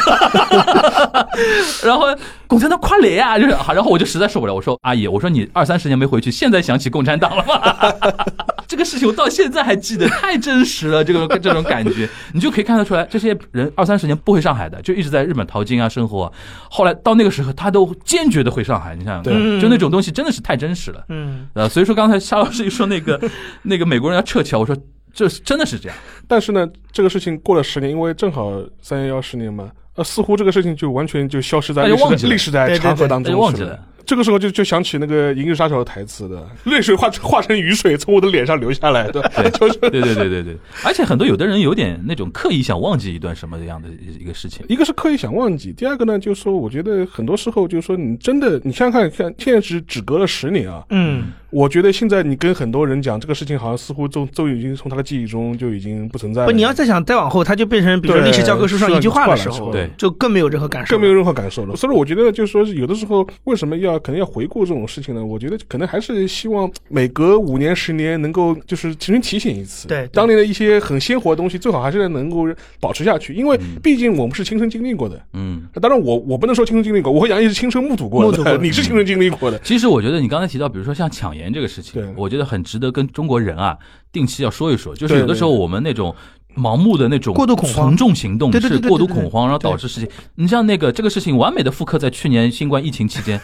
[1.84, 2.06] 然后
[2.46, 3.36] 共产党快来啊！
[3.36, 8.14] 就是，然后我就实在受不了，我说阿姨，我说你二三十年没回去，现在想起共产党了吗？
[8.66, 16.32] 这个事情我到现在还记得，太真实了，这个这种感觉，你就可以看得出来，这些人二三十年不回上海的，就一直在日本淘金啊生活，
[16.70, 21.04] 后来到那个时候，他都坚决的回上海，你想就那种东西真的是太真实了。
[21.10, 23.20] 嗯，呃，所以说刚才沙老师一说那个
[23.62, 24.74] 那个美国人要撤侨，我说
[25.14, 25.96] 这是真的是这样，
[26.26, 28.52] 但是呢，这个事情过了十年，因为正好
[28.82, 33.78] 三幺幺十年嘛，呃，似乎这个事情就完全就消失在忘记历史在长河当中忘记了。
[34.06, 39.22] 这个时候就就想起那个《银翼杀手》的台词的， 泪水化化成雨水从我的脸上流下来的，
[39.58, 40.54] 就是对对对对对，
[40.84, 43.88] 而且很多有的人有点那种刻意想忘记一段什么样的
[44.20, 44.62] 一个事情。
[44.68, 56.46] 一个是刻意想忘记，第二个呢，就是说，我觉得很多时候就是说，你真的，你想想看，看现在只只隔了十年啊，嗯，我觉得现在你跟很多人讲这个事情，好像似乎都都已经从他的记忆中就已经不存在了。
[56.48, 61.76] 不，你要再想再往后，他就变成比如说历史教科书上一句话的时候，对就更没有任何感受，更没有任何感受了。
[61.76, 65.24] 所以我觉得就是说，有的时候为什么要可能要回顾这种事情呢？
[65.24, 69.86] 我觉得可能还是希望每隔五年、十年能够就是重新提醒一次。
[69.86, 72.48] 对对当年的一些很鲜活的东西，最好还是能够
[72.80, 75.20] 保持下去，因为毕竟我们是亲身经历过的。
[75.34, 79.58] 嗯，当然我，我不能说亲身经历过，我和杨毅是亲身目睹过的，目睹过的 你是亲身经历过的。
[79.60, 83.76] 其实我觉得你刚才提到，比如说像抢盐这个事情对，我觉得很值得跟中国人啊
[84.12, 84.94] 定期要说一说。
[84.94, 86.14] 就是有的时候我们那种
[86.56, 90.08] 盲目的那种过度恐慌从众行动对是过度恐慌，然后导致事情。
[90.36, 93.40] 你像那个这个事情，完美的复刻在去年新冠疫情期间。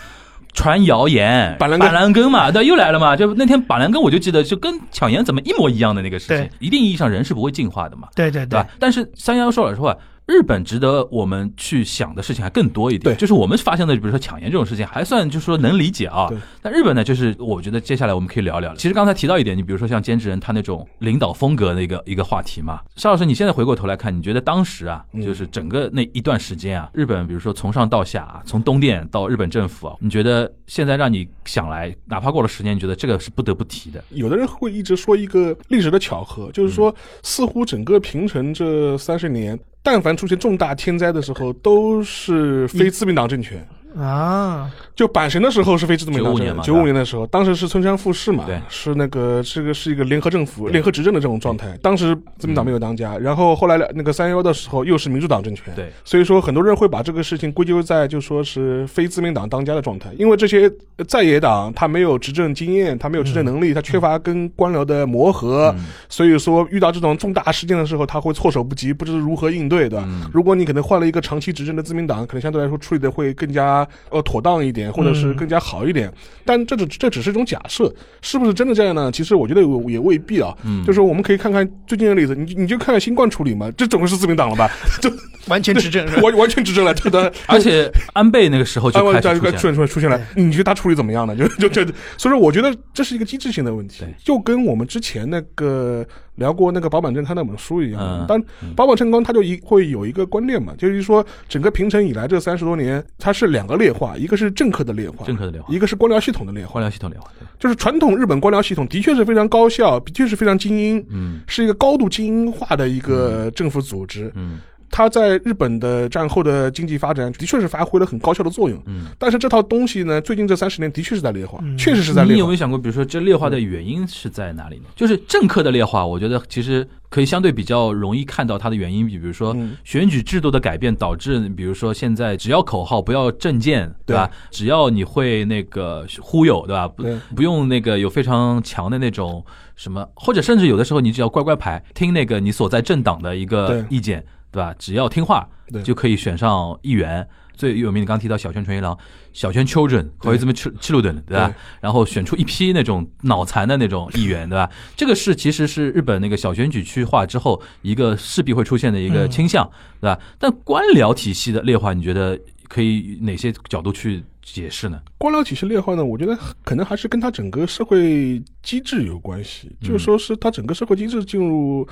[0.53, 3.15] 传谣言，板蓝根嘛，对，又来了嘛。
[3.15, 6.51] 就那天板蓝根，我就记得就跟抢盐怎么一模一样的那个事情。
[6.59, 8.09] 一定意义上，人是不会进化的嘛。
[8.17, 8.67] 对对对吧？
[8.81, 9.97] 但是三幺幺说老实话，
[10.31, 13.13] 日本值得我们去想的事情还更多一点。
[13.15, 16.39] 对就是我们发现的，比如说抢盐这种事情，还算就是说能理解啊对。
[16.63, 18.73] 但日本呢，就是我觉得接下来我们可以聊聊。
[18.77, 22.81] 其实刚才提到一点，你比如说像兼职人他那种领导风格的一个一个话题嘛。
[22.95, 34.03] 邵老师，你现在回过头来看，你觉得当时啊，嗯就是整个那一段时间啊，日本比如说从上到下啊，从东电到日本政府啊，你觉得现在让你想来，哪怕过了十年，你觉得这个是不得不提的？
[34.11, 43.67] 有的人会一直说一个历史的巧合，就是说，似乎整个平成这三十年，但凡出现重大天灾的时候，都是非自民党政权。
[43.97, 51.77] 啊，就阪神的时候是非自民党95年嘛九五年的时候，当时是村山富市嘛对，是那个这个是一个联合政府、联合执政的这种状态。
[51.81, 60.71] 当时自民党没有当家，然后后来那个三幺幺的时候又是民主党政权，对，所以说很多人会把这个事情归咎在就说是非自民党当家的状态，因为这些
[61.09, 65.85] 在野党他没有执政经验，他没有执政能力，他缺乏跟官僚的磨合，嗯。
[66.09, 70.01] 所以说遇到这种重大事件的时候，他会措手不及，不知如何应对，对
[70.33, 76.13] 如果你可能换了一个长期执政的自民党，可能相对来说处理的会更加呃妥当一点，或者是更加好一点。
[76.45, 79.11] 但这只这只是一种假设，是不是真的这样呢？
[79.11, 80.57] 其实我觉得也也未必啊。
[80.65, 84.71] 嗯就是我们可以看看最近的例子，你你就看看新冠处理嘛，这总是自民党了吧？
[85.03, 85.11] 就
[85.47, 86.07] 完全执政？
[86.23, 87.33] 完完全执政了，对的。
[87.47, 91.35] 而且安倍那个时候就啊，开始出现了，现出现了，你觉得他处理怎么样呢？
[91.35, 91.85] 就就这，
[92.17, 96.05] 所以说我觉得这是一个机制性的问题对，就跟我们之前那个
[96.41, 98.25] 聊过那个保坂正康那本书一样嗯。
[98.27, 98.43] 但
[98.75, 106.73] 保坂正康他就一会有一个观念嘛，就是说整个平成以来这三十多年，它是两个劣化，一个是政客的劣化，政客的劣化一个是官僚系统的劣化。
[106.73, 114.33] 官僚系统裂化，就是传统日本官僚系统的确是非常高效，的确是非常精英，嗯是一个高度精英化的一个政府组织。
[114.35, 114.61] 嗯
[114.91, 118.81] 它在日本的战后的经济发展的确是发挥了很高效的作用。
[118.87, 119.07] 嗯。
[119.19, 122.61] 但是这套东西呢，最近这三十年的确是在劣化，嗯确实是在劣化你有没有。
[122.61, 124.85] 想过，比如说这劣化的原因是在哪里呢？
[124.95, 134.31] 就是政客的劣化，我觉得其实可以相对比较容易看到它的原因，比如说嗯选举制度的改变导致，比如说现在只要口号不要政见，对吧？
[134.51, 136.87] 只要你会那个忽悠，对吧？
[137.35, 139.43] 不用那个有非常强的那种
[139.75, 144.75] 什么，或者甚至有的时候你只要乖乖牌，听那个你所在政党的一个意见，对吧？
[144.79, 147.29] 只要听话对就可以选上议员。
[147.57, 148.97] 最有名的，刚提到小泉纯一郎、
[149.35, 151.55] 小泉 children 和这么七七路顿，对吧？
[151.83, 154.71] 然后选出一批那种脑残的那种议员，对吧？
[154.97, 159.71] 这个是其实是日本那个小选举区划之后一个势必会出现的一个倾向，
[160.01, 160.19] 对吧？
[160.39, 164.99] 但官僚体系的劣化，你觉得可以哪些角度去解释呢？
[165.19, 166.35] 官僚体系劣化呢，我觉得
[166.65, 171.87] 可能还是跟它整个社会机制有关系，嗯就是说是它整个社会机制进入。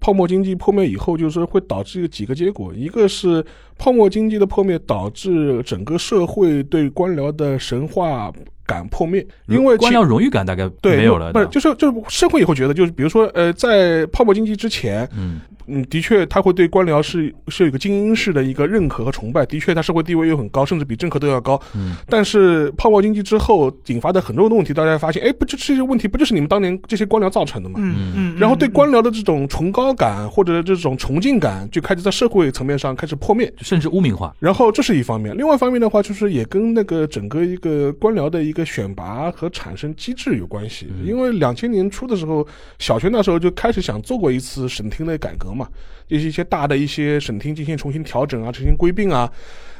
[0.00, 3.44] 泡沫经济破灭以后，就是会导致几个结果，一个是
[3.78, 8.30] 泡沫经济的破灭导致整个社会对官僚的神话
[8.66, 19.44] 感破灭，因为官僚荣誉感大概对没有了，不是就是就是社会也会觉得，就是比如说呃，在泡沫经济之前，嗯嗯，的确，他会对官僚是是有一个精英式的一个认可和崇拜。
[19.46, 21.60] 的确，他社会地位又很高，甚至比政客都要高。
[21.74, 27.78] 嗯，但是泡沫经济之后引发的很多的问题，大家发现，哎，不就这些问题不就是你们当年这些官僚造成的吗？
[27.80, 33.52] 嗯嗯，然后对官僚的这种崇高感或者这种崇敬感，就开始在社会层面上开始破灭。
[33.60, 34.34] 甚至污名化。
[34.38, 40.86] 然后这是一方面，另外一方面的话，就是也跟那个整个一个官僚的一个选拔和产生机制有关系。
[40.90, 42.46] 嗯因为两千年初的时候，
[42.78, 45.68] 小学那时候就开始想做过一次省厅的改革嘛，
[46.06, 49.30] 就是一些大的一些省厅进行重新调整啊，重新归并啊。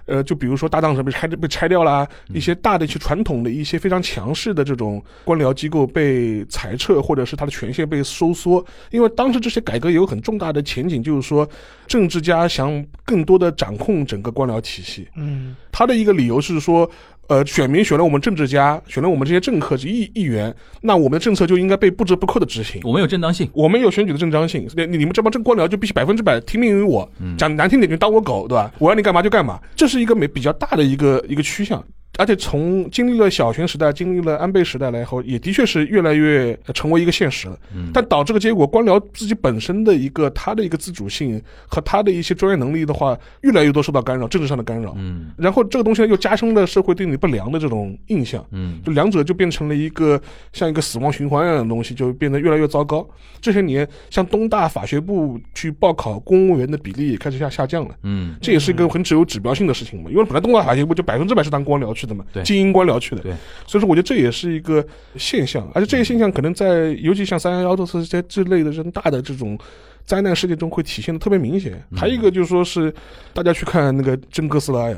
[0.06, 8.62] 呃，就比如说大当省被拆被拆掉啦，一些大的一些传统的一些非常强势的这种官僚机构被裁撤，或者是它的权限被收缩。
[8.90, 11.48] 因为当时这些改革有很重大的前景，就是说
[11.86, 15.08] 政治家想更多的掌控整个官僚体系。
[15.16, 16.88] 嗯他的一个理由是说，
[17.28, 22.80] 呃，选民选了我们政治家，选了我们这些政客、议议员，那我们的政策就应该被不折不扣的执行。
[22.84, 27.08] 我们有正当性，我们有选举的正当性，你你们这帮政官僚就必须百分之百听命于我，
[27.38, 28.72] 讲难听点就当我狗，对吧？
[28.78, 31.82] 我让你干嘛就干嘛，这是一个美比较大的一个一个趋向。
[32.16, 37.58] 而且从经历了小泉时代，经历了安倍时代来后，也的确是越来越呃成为一个现实了。
[37.74, 44.94] 嗯但导致个结果，官僚自己本身的一个他的一个自主性和他的一些专业能力的话，越来越多受到干扰，政治上的干扰。
[44.96, 50.20] 嗯然后这个东西呢，又加深了社会对你不良的这种印象，嗯就两者就变成了一个
[50.52, 53.06] 像一个死亡循环一样的东西，就变得越来越糟糕。
[53.40, 57.94] 这些年，像东大法学部去报考公务员的比例也开始下下降了。
[58.02, 62.42] 嗯这也是一个很只有指标性的事情嘛，因为本来东大法学部就百分之百是当官僚去的嘛，对。
[62.42, 63.32] 精英官僚去的，对，
[63.66, 64.84] 所以说我觉得这也是一个
[65.16, 69.58] 现象，而且这些现象可能在尤其像三幺幺这次这之类的这种大的这种
[70.04, 71.72] 灾难事件中会体现的特别明显。
[71.90, 71.98] 嗯。
[71.98, 72.92] 还有一个就是说是
[73.32, 74.96] 大家去看那个真哥斯拉呀，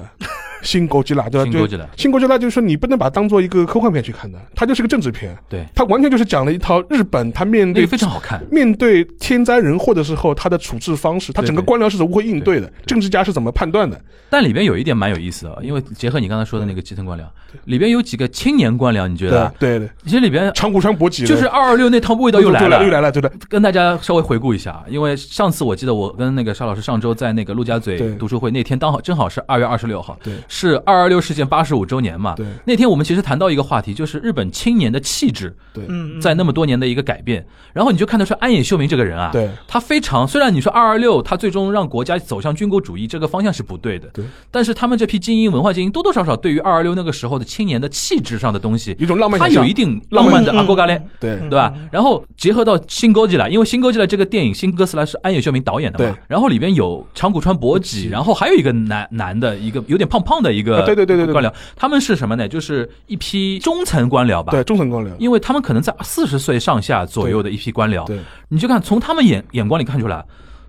[0.63, 1.51] 新哥吉拉对吧？
[1.51, 8.43] 新哥吉拉新哥吉拉就是说你不能把它当做一个科幻片去看的，它就是个政治片，对，它完全就是讲了一套日本它面对非常好看。
[8.51, 14.01] 面对天灾人祸的时候，它的处置方式，它整个对对官僚是如何应对的，政治家是怎么判断的。
[14.29, 17.23] 但里边有一点蛮有意思的，因为结合你刚才说的那个基层官僚，
[17.65, 19.53] 里边有几个青年官僚，你觉得啊？
[19.59, 30.19] 对对，其实里边长谷川博己就是二二六那套味道又来了，又来了，对的，跟大家稍微回顾一下，因为上次我记得我跟那个沙老师上周在那个陆家嘴读书会那天，刚好正好是二月二十六号。
[30.23, 32.35] 对是二二六事件八十五周年嘛。
[32.35, 37.47] 对那天我们其实谈到一个话题，就是日本青年的气质对嗯，在那么多年的一个改变。
[37.73, 51.01] 然后你就看得出安野秀明这个人啊，对他非常虽然你说二二六他最终让国家走向军国主义这个方向是不对的，对，但是他们这批精英文化精英多多少少对于二二六那个时候的青年的气质上的东西，一种浪漫他有一定浪漫的嗯阿哥嘎嘞。
[51.21, 51.73] 对对吧？
[51.91, 62.49] 然后结合到《新哥吉拉》，因为《新哥吉拉》这个电影《新哥斯拉》是安野秀明导演的嘛对，然后里边有长谷川博己，然后还有一个男男的，一个有点胖胖的一个、对对对对官僚，他们是什么呢？
[62.49, 68.19] 就是一批中层官僚吧，对，中层官僚，因为他们可能在四十岁上下左右的一批官僚，对。
[68.49, 70.25] 你就看从他们眼眼光里看出来，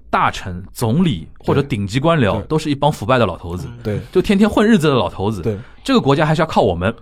[0.09, 5.41] 大臣、总理或者顶级官僚都是一帮腐败的老头子，对就天天混日子的老头子。
[5.41, 6.93] 对，这个国家还是要靠我们，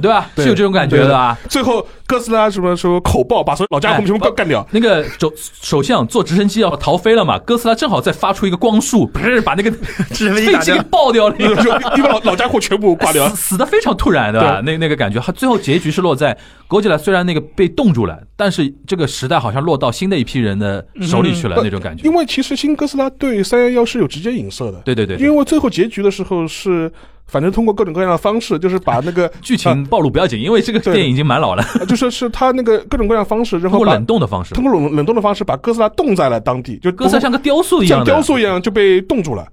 [0.00, 0.30] 对 吧？
[0.36, 1.36] 是有这种感觉的吧？
[1.48, 4.66] 最后哥斯拉什么什么口爆，把所有老家伙全部干干掉。
[4.70, 9.70] 那个首首相坐直升机要逃飞了嘛，哥斯拉正好在发出一个光束，不是把那个
[10.14, 11.36] 直升飞机给打掉，爆掉了。
[11.36, 14.60] 就一把老老家伙全部挂掉 死，的非常突然，对吧？
[14.64, 16.36] 那那个感觉，他最后结局是落在
[16.68, 22.12] 狗吉拉虽然那个被冻住了，但是这个时代好像落到新的一批人的手里去了，嗯那种感觉因。
[22.16, 24.80] 为其实新哥斯拉对三幺幺是有直接影射的。
[24.84, 25.26] 对对对，对。
[25.26, 26.90] 因为最后结局的时候是，
[27.26, 34.54] 反正通过各种各样的方式，就是把那个 剧情暴露不要紧，因为这个电影已经蛮老了， 啊就是是他那个各种各样的方式，然后把通过冷冻的方式。
[34.54, 39.46] 通，过冷冷冻的方式把哥斯拉冻在了当地，就哥斯拉像个雕塑一样像，雕塑一样就被冻住了。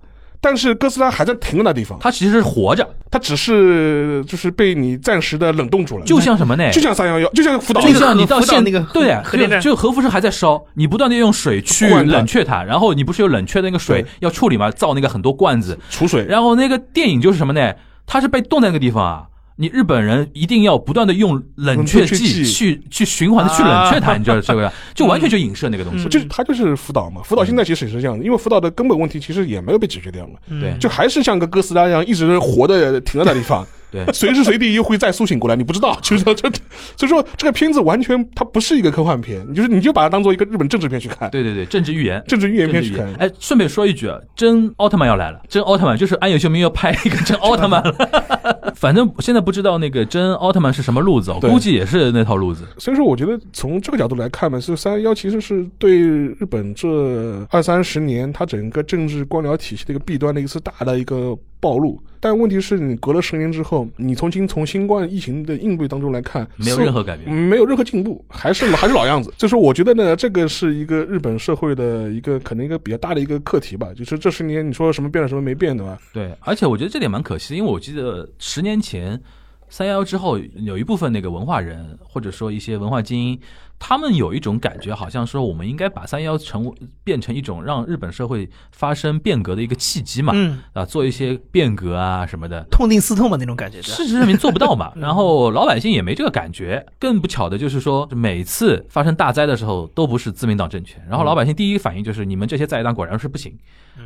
[0.43, 6.69] 但是哥斯拉还在停的那地方，它其实是活着，它只是就是被你暂时的冷冻住了，就像什么呢？
[6.69, 9.61] 就像三幺幺，就像福岛就那个像你到现那个对啊，核电站。
[9.61, 17.73] 就就核辐射还在烧，你不断的用水去冷却它，然后你不是有冷却的那个水要处理嘛，造那个很多罐子，储水，然后那个电影就是什么呢？
[18.05, 19.23] 它是被冻在那个地方啊。
[19.55, 24.17] 你日本人一定要不断的用冷却剂去去循环的去冷却它，啊。
[24.17, 24.71] 你知道这个？
[24.95, 26.07] 就完全就影射那个东西。
[26.09, 30.75] 就是它就是福岛嘛，福岛现在其实也是这样的，因为福岛的根本问题其实也没有被解决掉嘛，对。
[30.79, 36.51] 就还是像个哥斯拉一样一直活的停在那地方，对随时随地又会再苏醒过来，你不知道， 就是这，
[36.97, 42.21] 所以说这个片子完全它不是一个科幻片，你就是你就把它当做一个日本政治片去看，对对对，政治预言。
[42.27, 47.93] 政治预言片去看，哎，顺便说一句啊，真奥特曼要来了，真奥特曼就是安野秀明要拍一个 真奥特曼了。
[48.75, 52.65] 反正现在不知道那个真奥特曼是什么路子，我估计也是那套路子。
[52.77, 61.97] 所以说，我觉得从这个角度来看嘛，是三幺其实是对日本这二三十年它整个政治官僚体系的一个弊端的一次大的一个暴露。
[62.19, 69.33] 但问题是你隔了十年之后，你从新从新冠疫情的应对当中来看，没有任何改变嗯没有任何进步，还是还是老样子。
[69.37, 73.89] 就是我觉得呢，这个是一个日本社会的一个可能一个比较大的一个课题吧。
[73.93, 75.97] 就是这十年你说什么变了，什么没变，对吧？
[76.13, 79.19] 对，而且我觉得这点蛮可惜的，因为我记得十年前
[79.67, 83.39] 三幺幺之后，有一部分那个文化人或者说一些文化精英，
[83.85, 86.73] 他们有一种感觉，好像说我们应该把三幺幺成为
[87.03, 92.65] 变成一种让日本社会发生变革的一个契机嘛，嗯，啊，做一些变革啊什么的。
[92.71, 96.85] 痛定思痛嘛那种感觉，事实证明做不到嘛，然后老百姓也没这个感觉。
[96.97, 103.53] 更不巧的就是说，每次发生大灾的时候，都不是自民党政权，然后老百姓第一反应就是你们这些在野党果然是不行，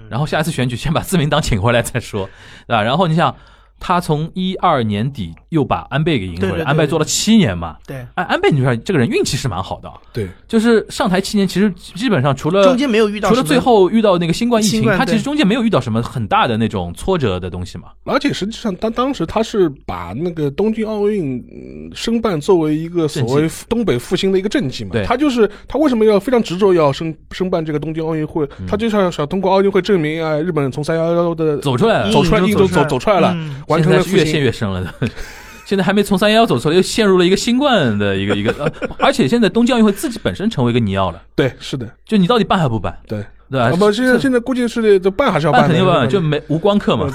[0.10, 2.28] 然后下一次选举先把自民党请回来再说，
[2.66, 2.82] 对吧？
[2.82, 3.36] 然后你想，
[3.80, 7.78] 他从一二年底又把安倍给赢回来，安倍做了七年嘛。
[7.86, 9.88] 对，哎，安倍，你说这个人运气是蛮好的。
[9.88, 17.90] 啊，对，就是上台七年，其实基本上除了中间没有遇到除了最后遇到那个新冠疫情，他其实中间没有遇到什么很大的那种挫折的东西嘛。
[18.04, 24.92] 而且实际上，当当时他是把那个东京奥运嗯申办作为一个所谓东北复兴的一个政绩嘛。
[24.94, 28.48] 对，他就是他为什么要非常执着要申申办这个东京奥运会？
[28.68, 34.42] 他就是要想通过奥运会证明啊，日本从三幺幺的走出来，走出来，走走出来了，嗯完成了复现在是越陷。
[34.42, 34.94] 越深了的。
[35.66, 43.26] 现在还没从三幺幺走出来，又陷入了一个新冠的一个一个，呃 而且现在东京奥运会自己本身成为一个泥奥了，对，是的，就你到底办还不办，对。
[43.50, 43.68] 对吧？
[43.68, 47.08] 啊不，现在现在估计是这办还是要的，办肯定办，就没无光客嘛。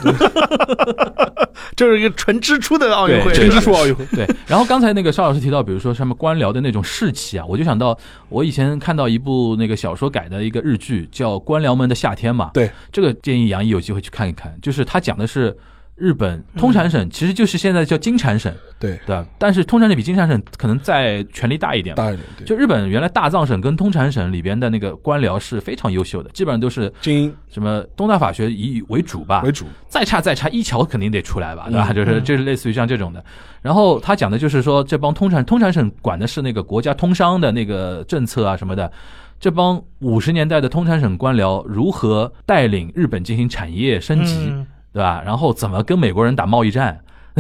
[1.76, 4.02] 这是一个纯支出的奥运会，纯支出奥运会。
[4.12, 7.94] 对，然后刚才那个邵老师提到，比如说什么官僚的那种士气啊，我就想到
[8.30, 12.50] 我以前看到一部那个小说改的一个日剧，叫《官僚们的夏天》嘛。
[12.54, 15.54] 对，这个建议杨毅有机会去看一看，就是他讲的是
[16.02, 19.24] 日本通产省，其实就是现在叫金产省，对，对吧？
[19.38, 21.94] 但是通产省比金产省可能再权力大一点。
[21.94, 31.86] 大一点，对，就日本原来大藏省跟通产省里边的那个官僚是非常优秀的，基本上都是精英什么东大法学以为主吧，为主，再差再差，一桥肯定得出来吧，对吧？
[31.90, 33.24] 嗯就是就是类似于像这种的。
[33.60, 38.90] 然后他讲的就是说，这帮通产通产省管的是那个国家通商的那个政策啊什么的。
[39.38, 45.22] 这帮五十年代的通产省官僚如何带领日本进行产业升级，嗯对吧？
[45.24, 47.00] 然后怎么跟美国人打贸易战，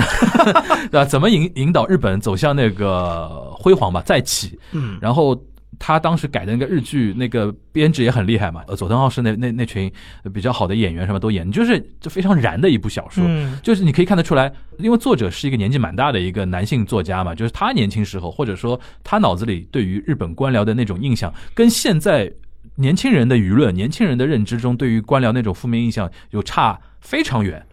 [0.90, 1.04] 对吧？
[1.04, 4.58] 怎么引引导日本走向那个辉煌吧，再起？
[4.72, 5.38] 嗯，然后
[5.78, 8.62] 他当时改的那个日剧，那个编制也很厉害嘛。
[8.68, 9.90] 呃，佐藤浩市那那那群
[10.32, 13.24] 比较好的演员什么都演，就是就非常燃的一部小说。
[13.26, 22.32] 嗯就是你可以看得出来，因为作者是一个年纪蛮大的一个男性作家嘛，就是他年轻时候，或者说他脑子里对于日本官僚的那种印象，跟现在
[22.76, 27.64] 年轻人的舆论、年轻人的认知中对于官僚那种负面印象有差非常远。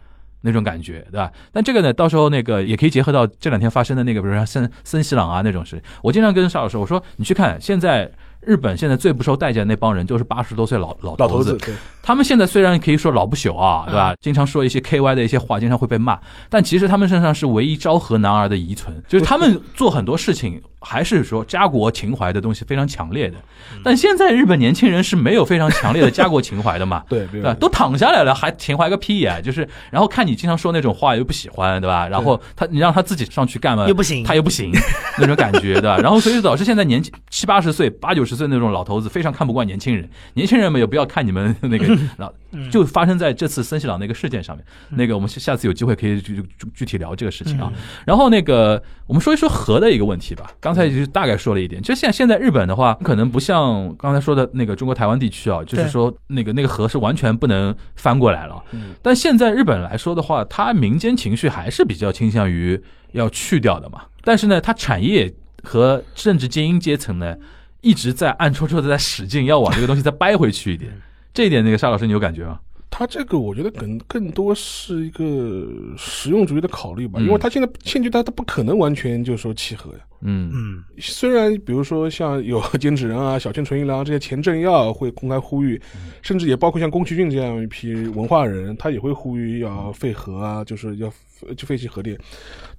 [0.42, 1.30] 那种感觉，对吧？
[1.52, 5.82] 但这个呢，到时候那个也可以结合到这两天发生的那个，比如说森森喜朗啊那种事。
[6.02, 14.14] 我经常跟邵老师我说，你去看现在日本现在最不受待见的那帮人，就是 八十多岁老老头子头子，他们现在虽然可以说老不朽啊，对吧？
[14.18, 23.36] 经常说一些 KY 的一些话，经常会被骂，但其实他们身上是唯一昭和男儿的遗存，就是他们做很多事情还是说家国情怀的东西非常强烈的。
[23.84, 27.04] 但现在日本年轻人是没有非常强烈的家国情怀的嘛？
[27.08, 27.54] 对对吧？
[27.54, 32.08] 都躺下来了，还情怀个屁呀、就是，然后看你经常说那种话又不喜欢，对吧？
[32.08, 34.72] 然后他你让他自己上去干嘛又不行他又不行，
[35.18, 35.98] 那种感觉，对吧？
[35.98, 42.32] 然后所以导致现在年轻七八十岁、八九十岁那种老头子非常看不惯年轻人，年轻人们也不要看你们那个， 老
[42.70, 44.64] 就发生在这次森西朗那个事件上面。
[44.90, 47.72] 那个我们下次有机会可以具具具体聊这个事情啊。
[48.06, 50.50] 然后那个我们说一说核的一个问题吧。
[50.60, 58.62] 刚才就是大概说了一点，就现在现在日本的话，可能不像刚才说的那个中国台湾地区啊，就是说那个那个核是完全不能翻过来了。
[59.02, 62.80] 但现在日本来说的话，它民间情绪还是比较倾向于
[63.12, 64.02] 要去掉的嘛。
[64.22, 65.32] 但是呢，它产业
[65.62, 67.36] 和政治精英阶层呢，
[67.80, 70.92] 一直在暗戳戳的在使劲要往这个东西再掰回去一点。
[71.32, 72.60] 这一点，那个沙老师你有感觉吗？
[72.90, 80.00] 他这个我觉得更更多是一个实用主义的考虑吧，嗯因为他现在现阶段他不可能完全就说契合呀。
[80.22, 85.80] 嗯嗯虽然比如说像有菅直人啊、小泉纯一郎这些前政要会公开呼吁，
[86.22, 91.10] 甚至也包括像宫崎骏这样一批文化人，他也会呼吁要废核啊，就是要
[91.56, 92.18] 就废弃核电。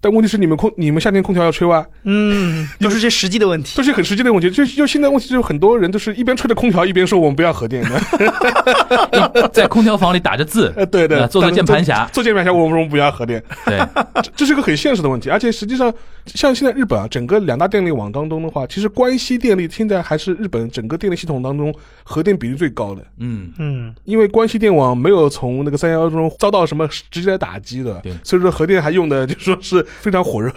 [0.04, 3.74] 但问题是你们空你们夏天空调要吹哇，嗯， 都是些实际的问题。
[3.76, 4.50] 这是很实际的问题。
[4.50, 13.44] 就就现在问题就是很多人都是一边吹着空调一边说我们不要核电的， 在空调房里打着字， 呃，对的，呃做个键盘侠，做键盘侠我们说不要核电。
[13.66, 13.80] 对，
[14.24, 15.94] 这这是个很现实的问题，而且实际上，
[16.26, 23.52] 像现在日本啊，整个两大电力网当中的话，其实关西电力现在还是日本整个电力系统当中核电比例最高的，嗯。
[23.58, 30.50] 嗯因为关西电网没有从那个三幺幺中遭到什么直接的打击的，所以说核电还用的就说是非常火热。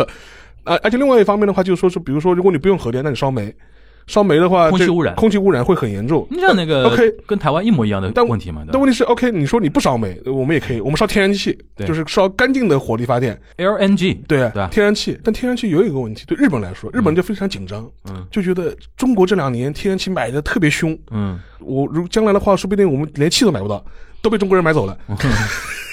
[0.65, 3.55] 啊，而且另外一方面的话，就是说是，比如说，如果你不用核电，那你烧煤，
[4.07, 5.15] 烧煤的话，空气污染。
[5.15, 6.27] 空气污染会很严重。
[6.31, 18.27] 你像那个 OK 跟台湾一模一样的但问题嘛，但问题是，OK，你说你不烧煤，我们也可以，我们烧天然气，就是烧干净的火力发电，LNG，对天然气，但天然气有一个问题，对日本来说，日本就非常紧张，嗯。
[18.31, 21.39] 就觉得中国这两年天然气买的特别凶，嗯。
[21.61, 23.83] 我如将来的话，说不定我们连气都买不到，
[24.21, 24.97] 都被中国人买走了。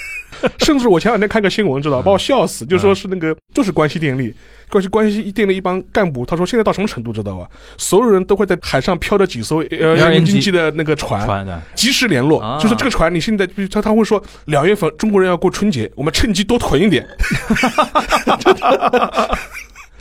[0.60, 2.02] 甚至我前两天看个新闻，知道？
[2.02, 4.34] 把我笑死，就说是那个就是关西电力，
[4.68, 7.48] 关西关西电力一帮干部，他说现在到什么程度知道吧？
[7.76, 11.26] 所有人都会在海上飘着几艘呃经济的那个船，
[11.74, 12.58] 及时联络，啊。
[12.60, 17.06] 就是这个船，你现在他他会说两月份中国人要过春节，我们趁机多囤一点，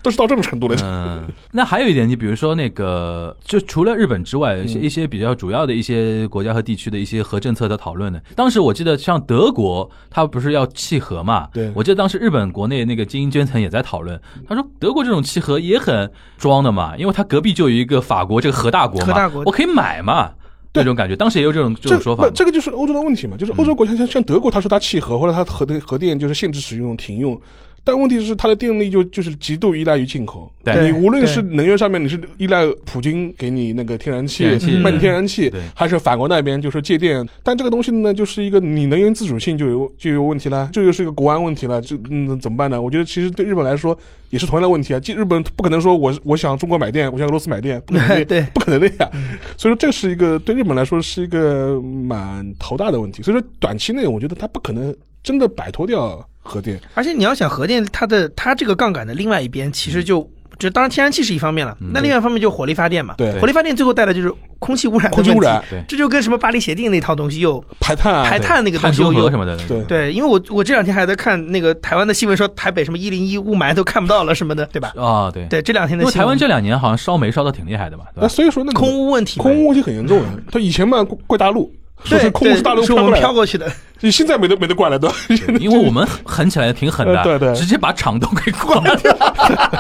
[0.02, 0.76] 都是到这种程度了。
[0.84, 8.20] 嗯，那还有一点，你比如说那个，就除了日本之外，一些一些比较主要的一些国家和地区的一些核政策的讨论呢。
[8.36, 11.48] 当时我记得像德国，它不是要弃核嘛？
[11.54, 20.32] 对我记得当时日本国内那个精英阶层也在讨论，他说德国这种弃核也很装的嘛，因为它隔壁就有一个法国这个核大国嘛，核大国我可以买嘛，
[20.72, 21.16] 对这种感觉。
[21.16, 27.40] 当时也有这种这这种说法，这个就是欧洲的问题嘛，就是欧洲国家像像德国，他说他弃核或者他核电核电就是限制使用、停用。
[27.84, 30.52] 但问题是，它的电力就就是极度依赖于进口。
[30.64, 34.46] 对你无论是能源上面，你是依赖普京给你那个天然气
[34.84, 37.28] 卖你天然气，还是法国那边就是借电？
[37.42, 41.82] 但这个东西呢，就是一个你能源自主性就有就有问题了，这就是一个国安问题了。
[41.82, 42.80] 这嗯怎么办呢？
[42.80, 43.98] 我觉得其实对日本来说
[44.30, 45.00] 也是同样的问题啊。
[45.00, 49.10] 即日本不可能说我我想中国买电，我想俄罗斯买电，不可能 对不可能的呀。
[49.58, 53.24] 所以说这是一个对日本来说是一个蛮头大的问题。
[53.24, 56.80] 所以说短期内我觉得它不可能真的摆脱掉核电。
[56.94, 63.16] 而且你要想核电，它的它这个杠杆的另外一边，其实就就当然天然气是一方面了，那另外一方面就是火力发电嘛。
[63.18, 74.94] 对火力发电最后带来就是空气污染空气污染对这就跟什么巴黎协定那套东西又排碳啊，排碳那个东西又有什么的，对对，因为我我这两天还在看那个台湾的新闻，说台北什么一零一雾霾都看不到了什么的，对吧？
[74.96, 75.48] 啊，对。
[75.48, 78.28] 对，这两天因为的新闻台湾这两年好像烧煤烧的挺厉害的嘛，对那吧？
[78.28, 80.30] 所以说那个空污问题，空污问题很严重啊。
[80.52, 85.12] 他以前嘛怪怪大陆，说对是空污是大陆对是我们飘过来，飘过去的，你现在没得没得管了，都？
[85.60, 89.00] 因为我们狠起来挺狠的，呃对对直接把厂都给关了。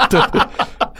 [0.09, 0.22] 对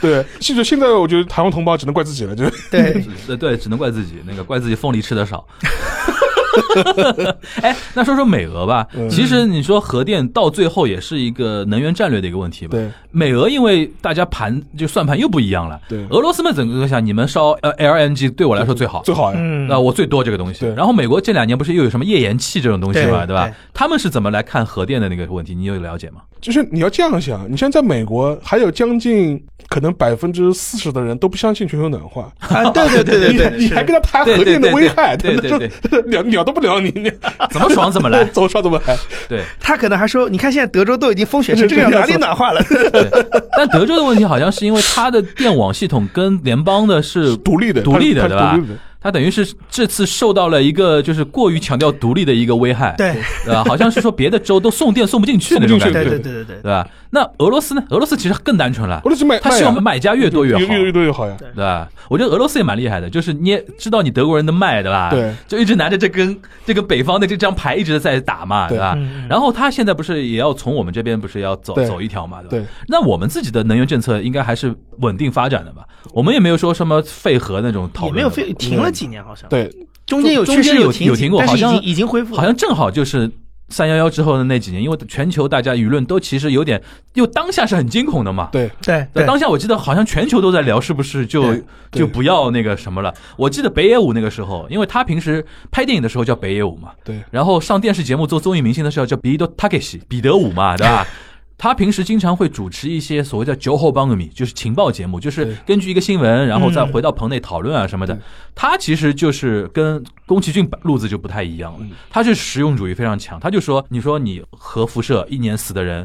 [0.00, 5.46] 对，记住现在我觉得台湾同胞只能怪自己了，就是对，对对，只能怪自己，那个怪自己凤梨吃的少。
[7.62, 8.86] 哎，那说说美俄吧。
[8.94, 12.72] 嗯其实你说核电到最后也是一个能源战略的一个问题吧。
[12.72, 15.80] 对美俄因为大家盘就算盘又不一样了。
[15.88, 19.02] 对俄罗斯们整个想，你们烧呃 LNG 对我来说最好。
[19.02, 19.38] 最好呀。
[19.40, 23.54] 嗯那我最多这个东西，对然后美国这两年不是又有什么页岩气这种东西嘛，对对吧对？
[23.74, 25.54] 他们是怎么来看核电的那个问题？
[25.54, 26.22] 你有了解吗？
[26.40, 37.10] 就是你要这样想，你像在美国，还有将近可能百分之四十的人都不相信全球暖化，啊，对对对对 对，你你还跟他谈核电的危害，对对对 他鸟鸟都不聊你，你
[37.50, 38.24] 怎么爽怎么来。
[38.24, 38.96] 怎么爽怎么来？
[39.28, 42.62] 对他可能还说，你看现在德州都已经风雪成这个样，哪里暖化了？
[42.64, 43.08] 对，
[43.56, 48.58] 但德州的问题好像是因为它的电网系统跟联邦的是独立的，独立的，对吧
[49.02, 49.22] 它独立的？
[49.22, 53.64] 它等于是这次受到了一个就是过于强调独立的一个危害，对对吧？
[53.64, 56.88] 好像是说别的州都送电送不进去那种感觉，对对对对对对吧？
[57.10, 57.84] 那俄罗斯呢？
[57.90, 61.36] 俄罗斯其实更单纯了俄，罗斯卖，他希望买家越多越好，越越多越好呀。
[61.38, 61.88] 对吧？
[62.08, 65.10] 我觉得俄罗斯也蛮厉害的，就是你也知道你德国人的卖，对吧？
[65.10, 68.98] 对，就一直拿着这根这个北方的这张牌一直在打嘛，对对吧？
[69.28, 72.50] 然后他现在不是也要从我们这边不是要走走一条嘛，对吧？
[72.50, 75.82] 对，那我们自己的能源政策应该还是稳定发展的吧？
[76.12, 79.70] 我们也没有说什么废核那种讨论，也没有废，停了几年好像，对，
[80.06, 83.30] 中间有中间有停有停过但是已好像经已经恢复了，好像正好就是
[83.68, 86.82] 三幺幺之后的那几年，因为全球大家舆论都其实有点，
[87.14, 88.50] 又当下是很惊恐的嘛。
[88.52, 91.56] 对，对当下，我记得好像全球都在聊，是不是就
[91.90, 93.14] 就不要那个什么了？
[93.36, 101.06] 我记得北野武那个时候，因为他平时拍电影的时候叫北野武嘛，对，然后上电视节目做综艺明星的时候叫彼得塔克西彼得武嘛，对吧？
[101.62, 108.22] 他平时经常会主持一些所谓叫“酒后帮个米”，就是情报节目，就是根据一个新闻，然后再嗯回到棚内讨论啊什么的对。
[108.52, 113.38] 他其实就是跟宫崎骏路子就不太一样了嗯，他是实用主义非常强。
[113.38, 116.04] 他就说：“你说你核辐射一年死的人，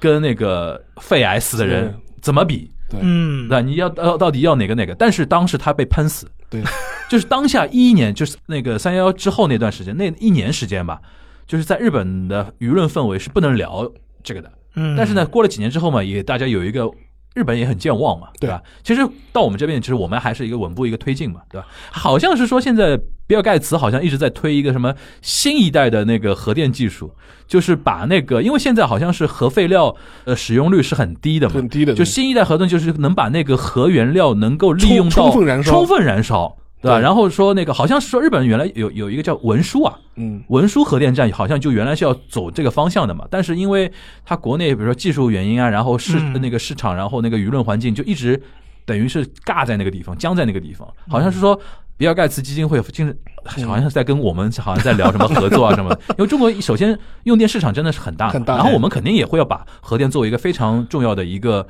[0.00, 2.70] 跟那个肺癌死的人怎么比？
[2.88, 4.94] 对嗯，那你要到到底要哪个哪个？
[4.94, 6.62] 但是当时他被喷死，对，
[7.10, 11.02] 就是当下一一年，就是那个三幺幺之后那段时间，那一年时间吧，
[11.46, 13.92] 就是在日本的舆论氛围是不能聊
[14.22, 14.50] 这个的。
[14.76, 16.88] 嗯，但是呢，过了几年之后嘛，也大家有一个
[17.34, 18.48] 日本也很健忘嘛，对。
[18.48, 18.62] 吧？
[18.84, 21.66] 其实到我们这边，其实我们还是一个稳步一个推进嘛，对吧？
[21.90, 27.10] 好像是说现在比尔盖茨好像一直在推一个什么新一代的那个核电技术，
[27.46, 35.72] 就是把那个，因为现在好像是核废料呃使用率是很低的嘛，很低的，就新一代核电就是能把那个核原料能够利用到充充分燃烧。
[35.72, 36.56] 充分燃烧，
[36.86, 37.00] 对吧？
[37.00, 43.90] 然后说那个好像是说日本原来有有一个叫文书啊，嗯，文书核电站好像就原来是要走这个方向的嘛，但是因为
[44.24, 46.40] 它国内比如说技术原因啊，然后市、嗯。
[46.40, 48.40] 那个市场，然后那个舆论环境就一直
[48.84, 51.58] 等于是尬在那个地方，僵在那个地方，好像是说。
[51.98, 53.16] 比尔盖茨基金会经
[53.46, 58.54] 好像是在跟我们好像在聊什么合作啊什么， 因为中国首先用电市场真的是很大，很大。
[58.54, 61.66] 然后我们肯定也会要把核电作为一个非常重要的一个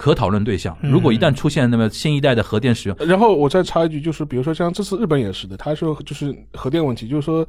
[0.00, 0.74] 可讨论对象。
[0.80, 7.46] 嗯如果一旦出现那么新一代的核电使用，然后我再插一句，就是比如说像这次日本也是的，他说就是核电问题，就是说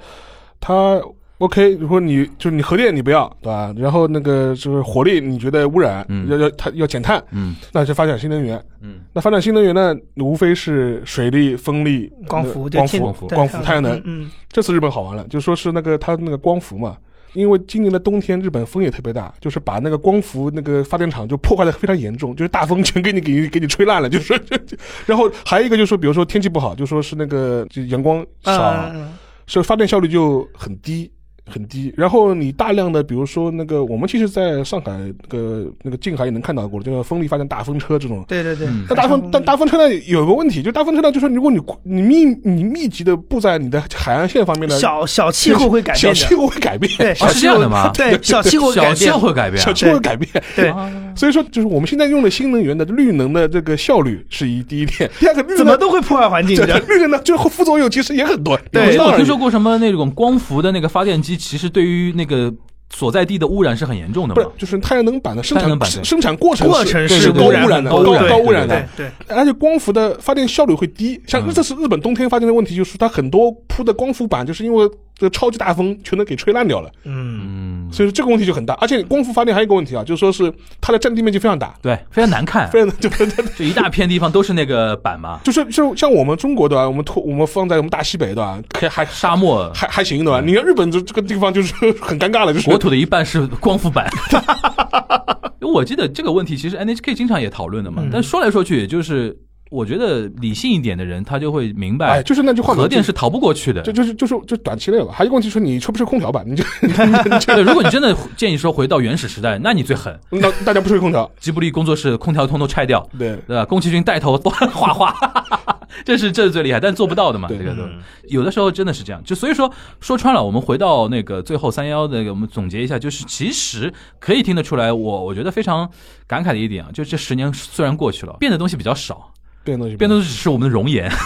[0.60, 1.02] 他
[1.38, 3.74] OK，如果你就是你核电你不要对吧？
[3.78, 8.62] 然后那个就是火力你觉得污染，嗯要要它要减碳，嗯那就发展新能源。
[8.82, 14.00] 嗯那发展新能源呢，无非是水力、风力、光伏光伏、光伏、太阳能。
[14.04, 16.98] 嗯，这次日本好玩了，就说是那个它那个光伏嘛，
[17.34, 24.34] 因为今年的冬天日本风也特别大，就是把那个光伏那个发电厂就破坏的非常严重，就是大风全给你 给你给你吹烂了，就是。
[25.06, 29.14] 然后还有一个就是说，比如说天气不好，就说是那个就 阳光少，嗯
[29.48, 31.12] 是发电效率就很低。
[31.50, 38.68] 很低，然后你大量的，比如说那个，我们其实在上海那个那个近海也能看到过，就是风力发电大风车这种，对对对。
[38.68, 47.92] 嗯，但大风但大风车呢有个问题，就大风车呢，就是如果你你密你密集的布在你的海岸线方面呢，小小气候会改变，小气候会改变，对，啊小气候是这样的吗？
[47.94, 50.44] 对，小气候会小气改变，会改变啊，小气候会改变。
[50.56, 56.80] 对，啊所以说，就是我们现在用的新能源的绿能的这个效率是一第一点，第二个绿能怎么都会破坏环境，这的。
[56.88, 58.58] 绿能呢，就是副作用其实也很多。
[58.72, 58.98] 对。
[58.98, 62.54] 我听说过什么那种光伏的那个发电机，其实对于那个
[62.94, 64.48] 所在地的污染是很严重的不是，。
[64.58, 69.10] 就是太阳能板的生产能板对生产过程过程是是污染高污染的，高高污染的对。
[69.28, 74.90] 而且光伏的发电效率会低，像嗯这次日本冬天发电的问题，就是它很多铺的光伏板，就是因为
[75.22, 78.74] 这个超级大风全都给吹烂掉了，嗯，嗯，所以说这个问题就很大。
[78.82, 80.52] 而且光伏发电还有一个问题啊，就是说是
[80.82, 83.08] 它的占地面积非常大，对，非常难看， 非常就
[83.56, 86.88] 就一大片地方都是那个板嘛，就是就像我们中国对吧？
[86.90, 88.60] 我们拖我们放在我们大西北的吧？
[88.70, 90.42] 可以还沙漠，还还行对吧？
[90.42, 94.10] 你看日本这这个地方就是很尴尬了，就是国土的一半是光伏板。
[95.62, 99.38] 我记得这个问题，其实 NHK 经常也讨论的嘛嗯，但说来说去，也就是
[99.72, 103.92] 我觉得理性一点的人，他就会明白哎，白，就是那句话，核电是逃不过去的就。
[103.94, 105.14] 就是就是就短期内吧。
[105.14, 106.44] 还有一个问题是你吹不吹空调吧？
[106.46, 106.64] 你就
[107.48, 113.38] 对，如果你真的建议说回到原始时代，那你最狠，那大家不吹空调， 吉卜力工作室空调通通拆掉，对。
[113.48, 113.64] 对吧？
[113.64, 115.16] 宫崎骏带头画画，
[116.04, 119.24] 这是这是最厉害，但做不到的嘛，这对个都嗯有的时候真的是这样。
[119.24, 125.90] 就所以说说穿了，我们回到那个最后三幺那个，我们总结一下，就是其实可以听得出来，我我觉得非常
[126.28, 129.32] 感慨的一点啊，就这十年虽然过去了，变的东西比较少，
[129.64, 131.12] 变东西变的只是我们的容颜。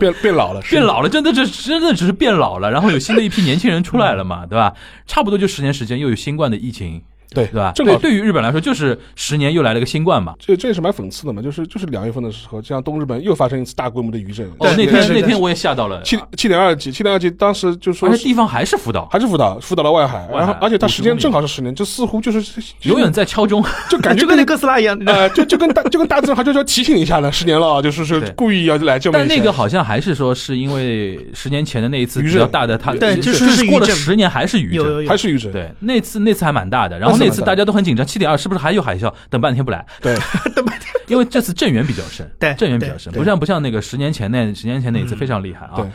[0.00, 4.74] 变变老了，变老了， 真的这真的只是变老了，然后有新的一批年轻人出来了嘛， 对吧？
[5.06, 7.02] 差不多就十年时间，又有新冠的疫情，
[7.34, 7.72] 对对吧？
[7.74, 10.34] 正好对，于日本来说，就是十年又来了个新冠嘛。
[10.38, 14.46] 这这也是蛮讽刺的嘛，就是就是两月份的时候，这样东日本又发生一次大规模的余震。
[14.58, 23.64] 哦，那天那天我也吓到了，七七点二级，七点二级当时就说而且地方还是福岛，还是福岛，福岛的外海，然后而且它时间正好是十年，就似乎就是永远在敲钟。
[23.90, 29.18] 就感觉 就跟那哥斯拉一样，呃，就就跟大就跟大自然，就说提醒一下了，十年了啊，就是是故意要来这么。
[29.18, 35.06] 但那个好像还是说是因为十年前的那一次比余震较大的，它对就就是是过了十年还是余震。
[35.06, 39.12] 还是余震，对，那次那次还蛮大的，然后那次大家都很紧张，七点二是不是还有海啸？
[39.30, 40.14] 等半天不来，对，
[40.54, 45.72] 等半天因为这次震源比较深，对震源比较深，不像不像那个十年前那十年前那一次嗯非常厉害啊。
[45.76, 45.86] 对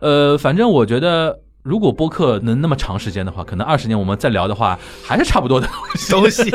[0.00, 1.38] 呃，反正我觉得。
[1.66, 5.68] 如果播客能那么长时间的话，可能二十年我们再聊的话，还是差不多的。
[6.08, 6.48] 东西。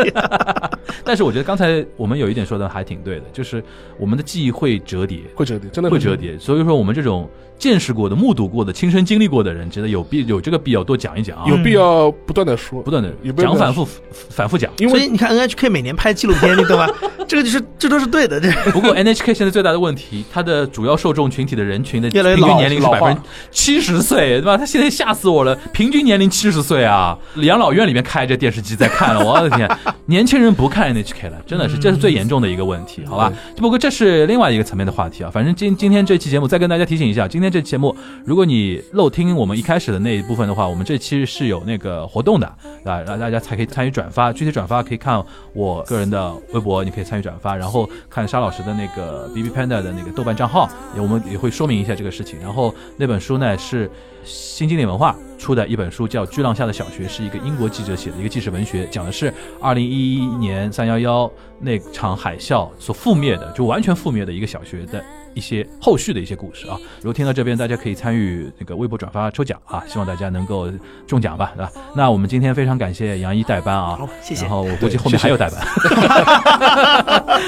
[1.03, 3.61] 但是我觉得刚才我们有一点说的还挺对的，就是
[3.99, 6.39] 我们的记忆会折叠，会折叠，真的会折叠。
[6.39, 7.29] 所以说我们这种
[7.61, 13.87] 见识过的、目睹过的、亲身经历过的人，觉得有必有这个必要多讲一讲啊，有必要不断的说，不断的讲反复
[14.31, 14.71] 反复讲。
[14.79, 16.89] 因为以你看 NHK 每年拍纪录片，你懂吧？
[17.27, 24.57] 这个就是这都是对的，这不过 NHK 现在最大的问题，它的主要受众群体的人群的越来越平均年龄是百分之七十岁，对吧？
[24.57, 27.17] 他现在吓死我了，平均年龄七十岁啊！
[27.35, 29.69] 养老院里面开着电视机在看了，我的天，
[30.07, 33.31] 年轻人不看 NHK 了，真的是，这是最严重的一个问题，好吧？
[33.55, 35.29] 不过这是另外一个层面的话题啊。
[35.31, 37.95] 反正今今天这期节目再跟大家提醒一下，今天这期节目，
[38.25, 42.47] 如果你漏听我们一开始的那一部分的话，我们这期是有那个活动的
[42.85, 44.31] 啊，让大家才可以参与转发。
[44.31, 45.21] 具体转发可以看
[45.53, 52.39] 我个人的微博，你可以参与转发，然后看沙老师的那个 B B Panda 的那个豆瓣账号，我们也会说明一下这个事情。
[52.39, 53.91] 然后那本书呢是
[54.23, 65.03] 新经典文化出的一本书，叫《巨浪下的小学》，是一个英国记者写的一个纪实文学，讲的是二零一一年三幺幺那场海啸所覆灭的，就完全覆灭的一个小学的。
[65.33, 70.69] 一些后续的一些故事啊，如果听到这边，大家可以参与那个微博转发抽奖啊，希望大家能够
[71.07, 71.71] 中奖吧，对吧？
[71.95, 75.59] 那我们今天非常感谢杨一代班啊，好谢谢然后我估计后面还有代班，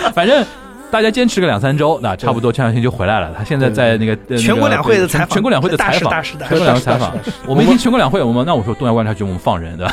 [0.13, 0.45] 反正。
[0.93, 3.31] 大家坚持个两三周，那差不多陈小青就回来了。
[3.35, 7.11] 他现在在那个呃全国两会的采访全国两会的采访，全国两会采访。
[7.47, 9.91] 我们一听全国两会，我们那我说东亚观察局我们放人对吧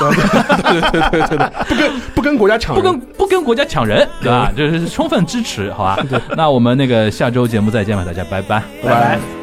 [0.62, 1.48] 对对对对？
[1.66, 4.52] 不跟不跟国家抢，不跟不跟国家抢人，对吧？
[4.54, 5.98] 就是充分支持，好吧？
[6.36, 8.62] 那我们那个下周节目再见吧，大家拜拜。
[8.84, 9.39] 拜拜。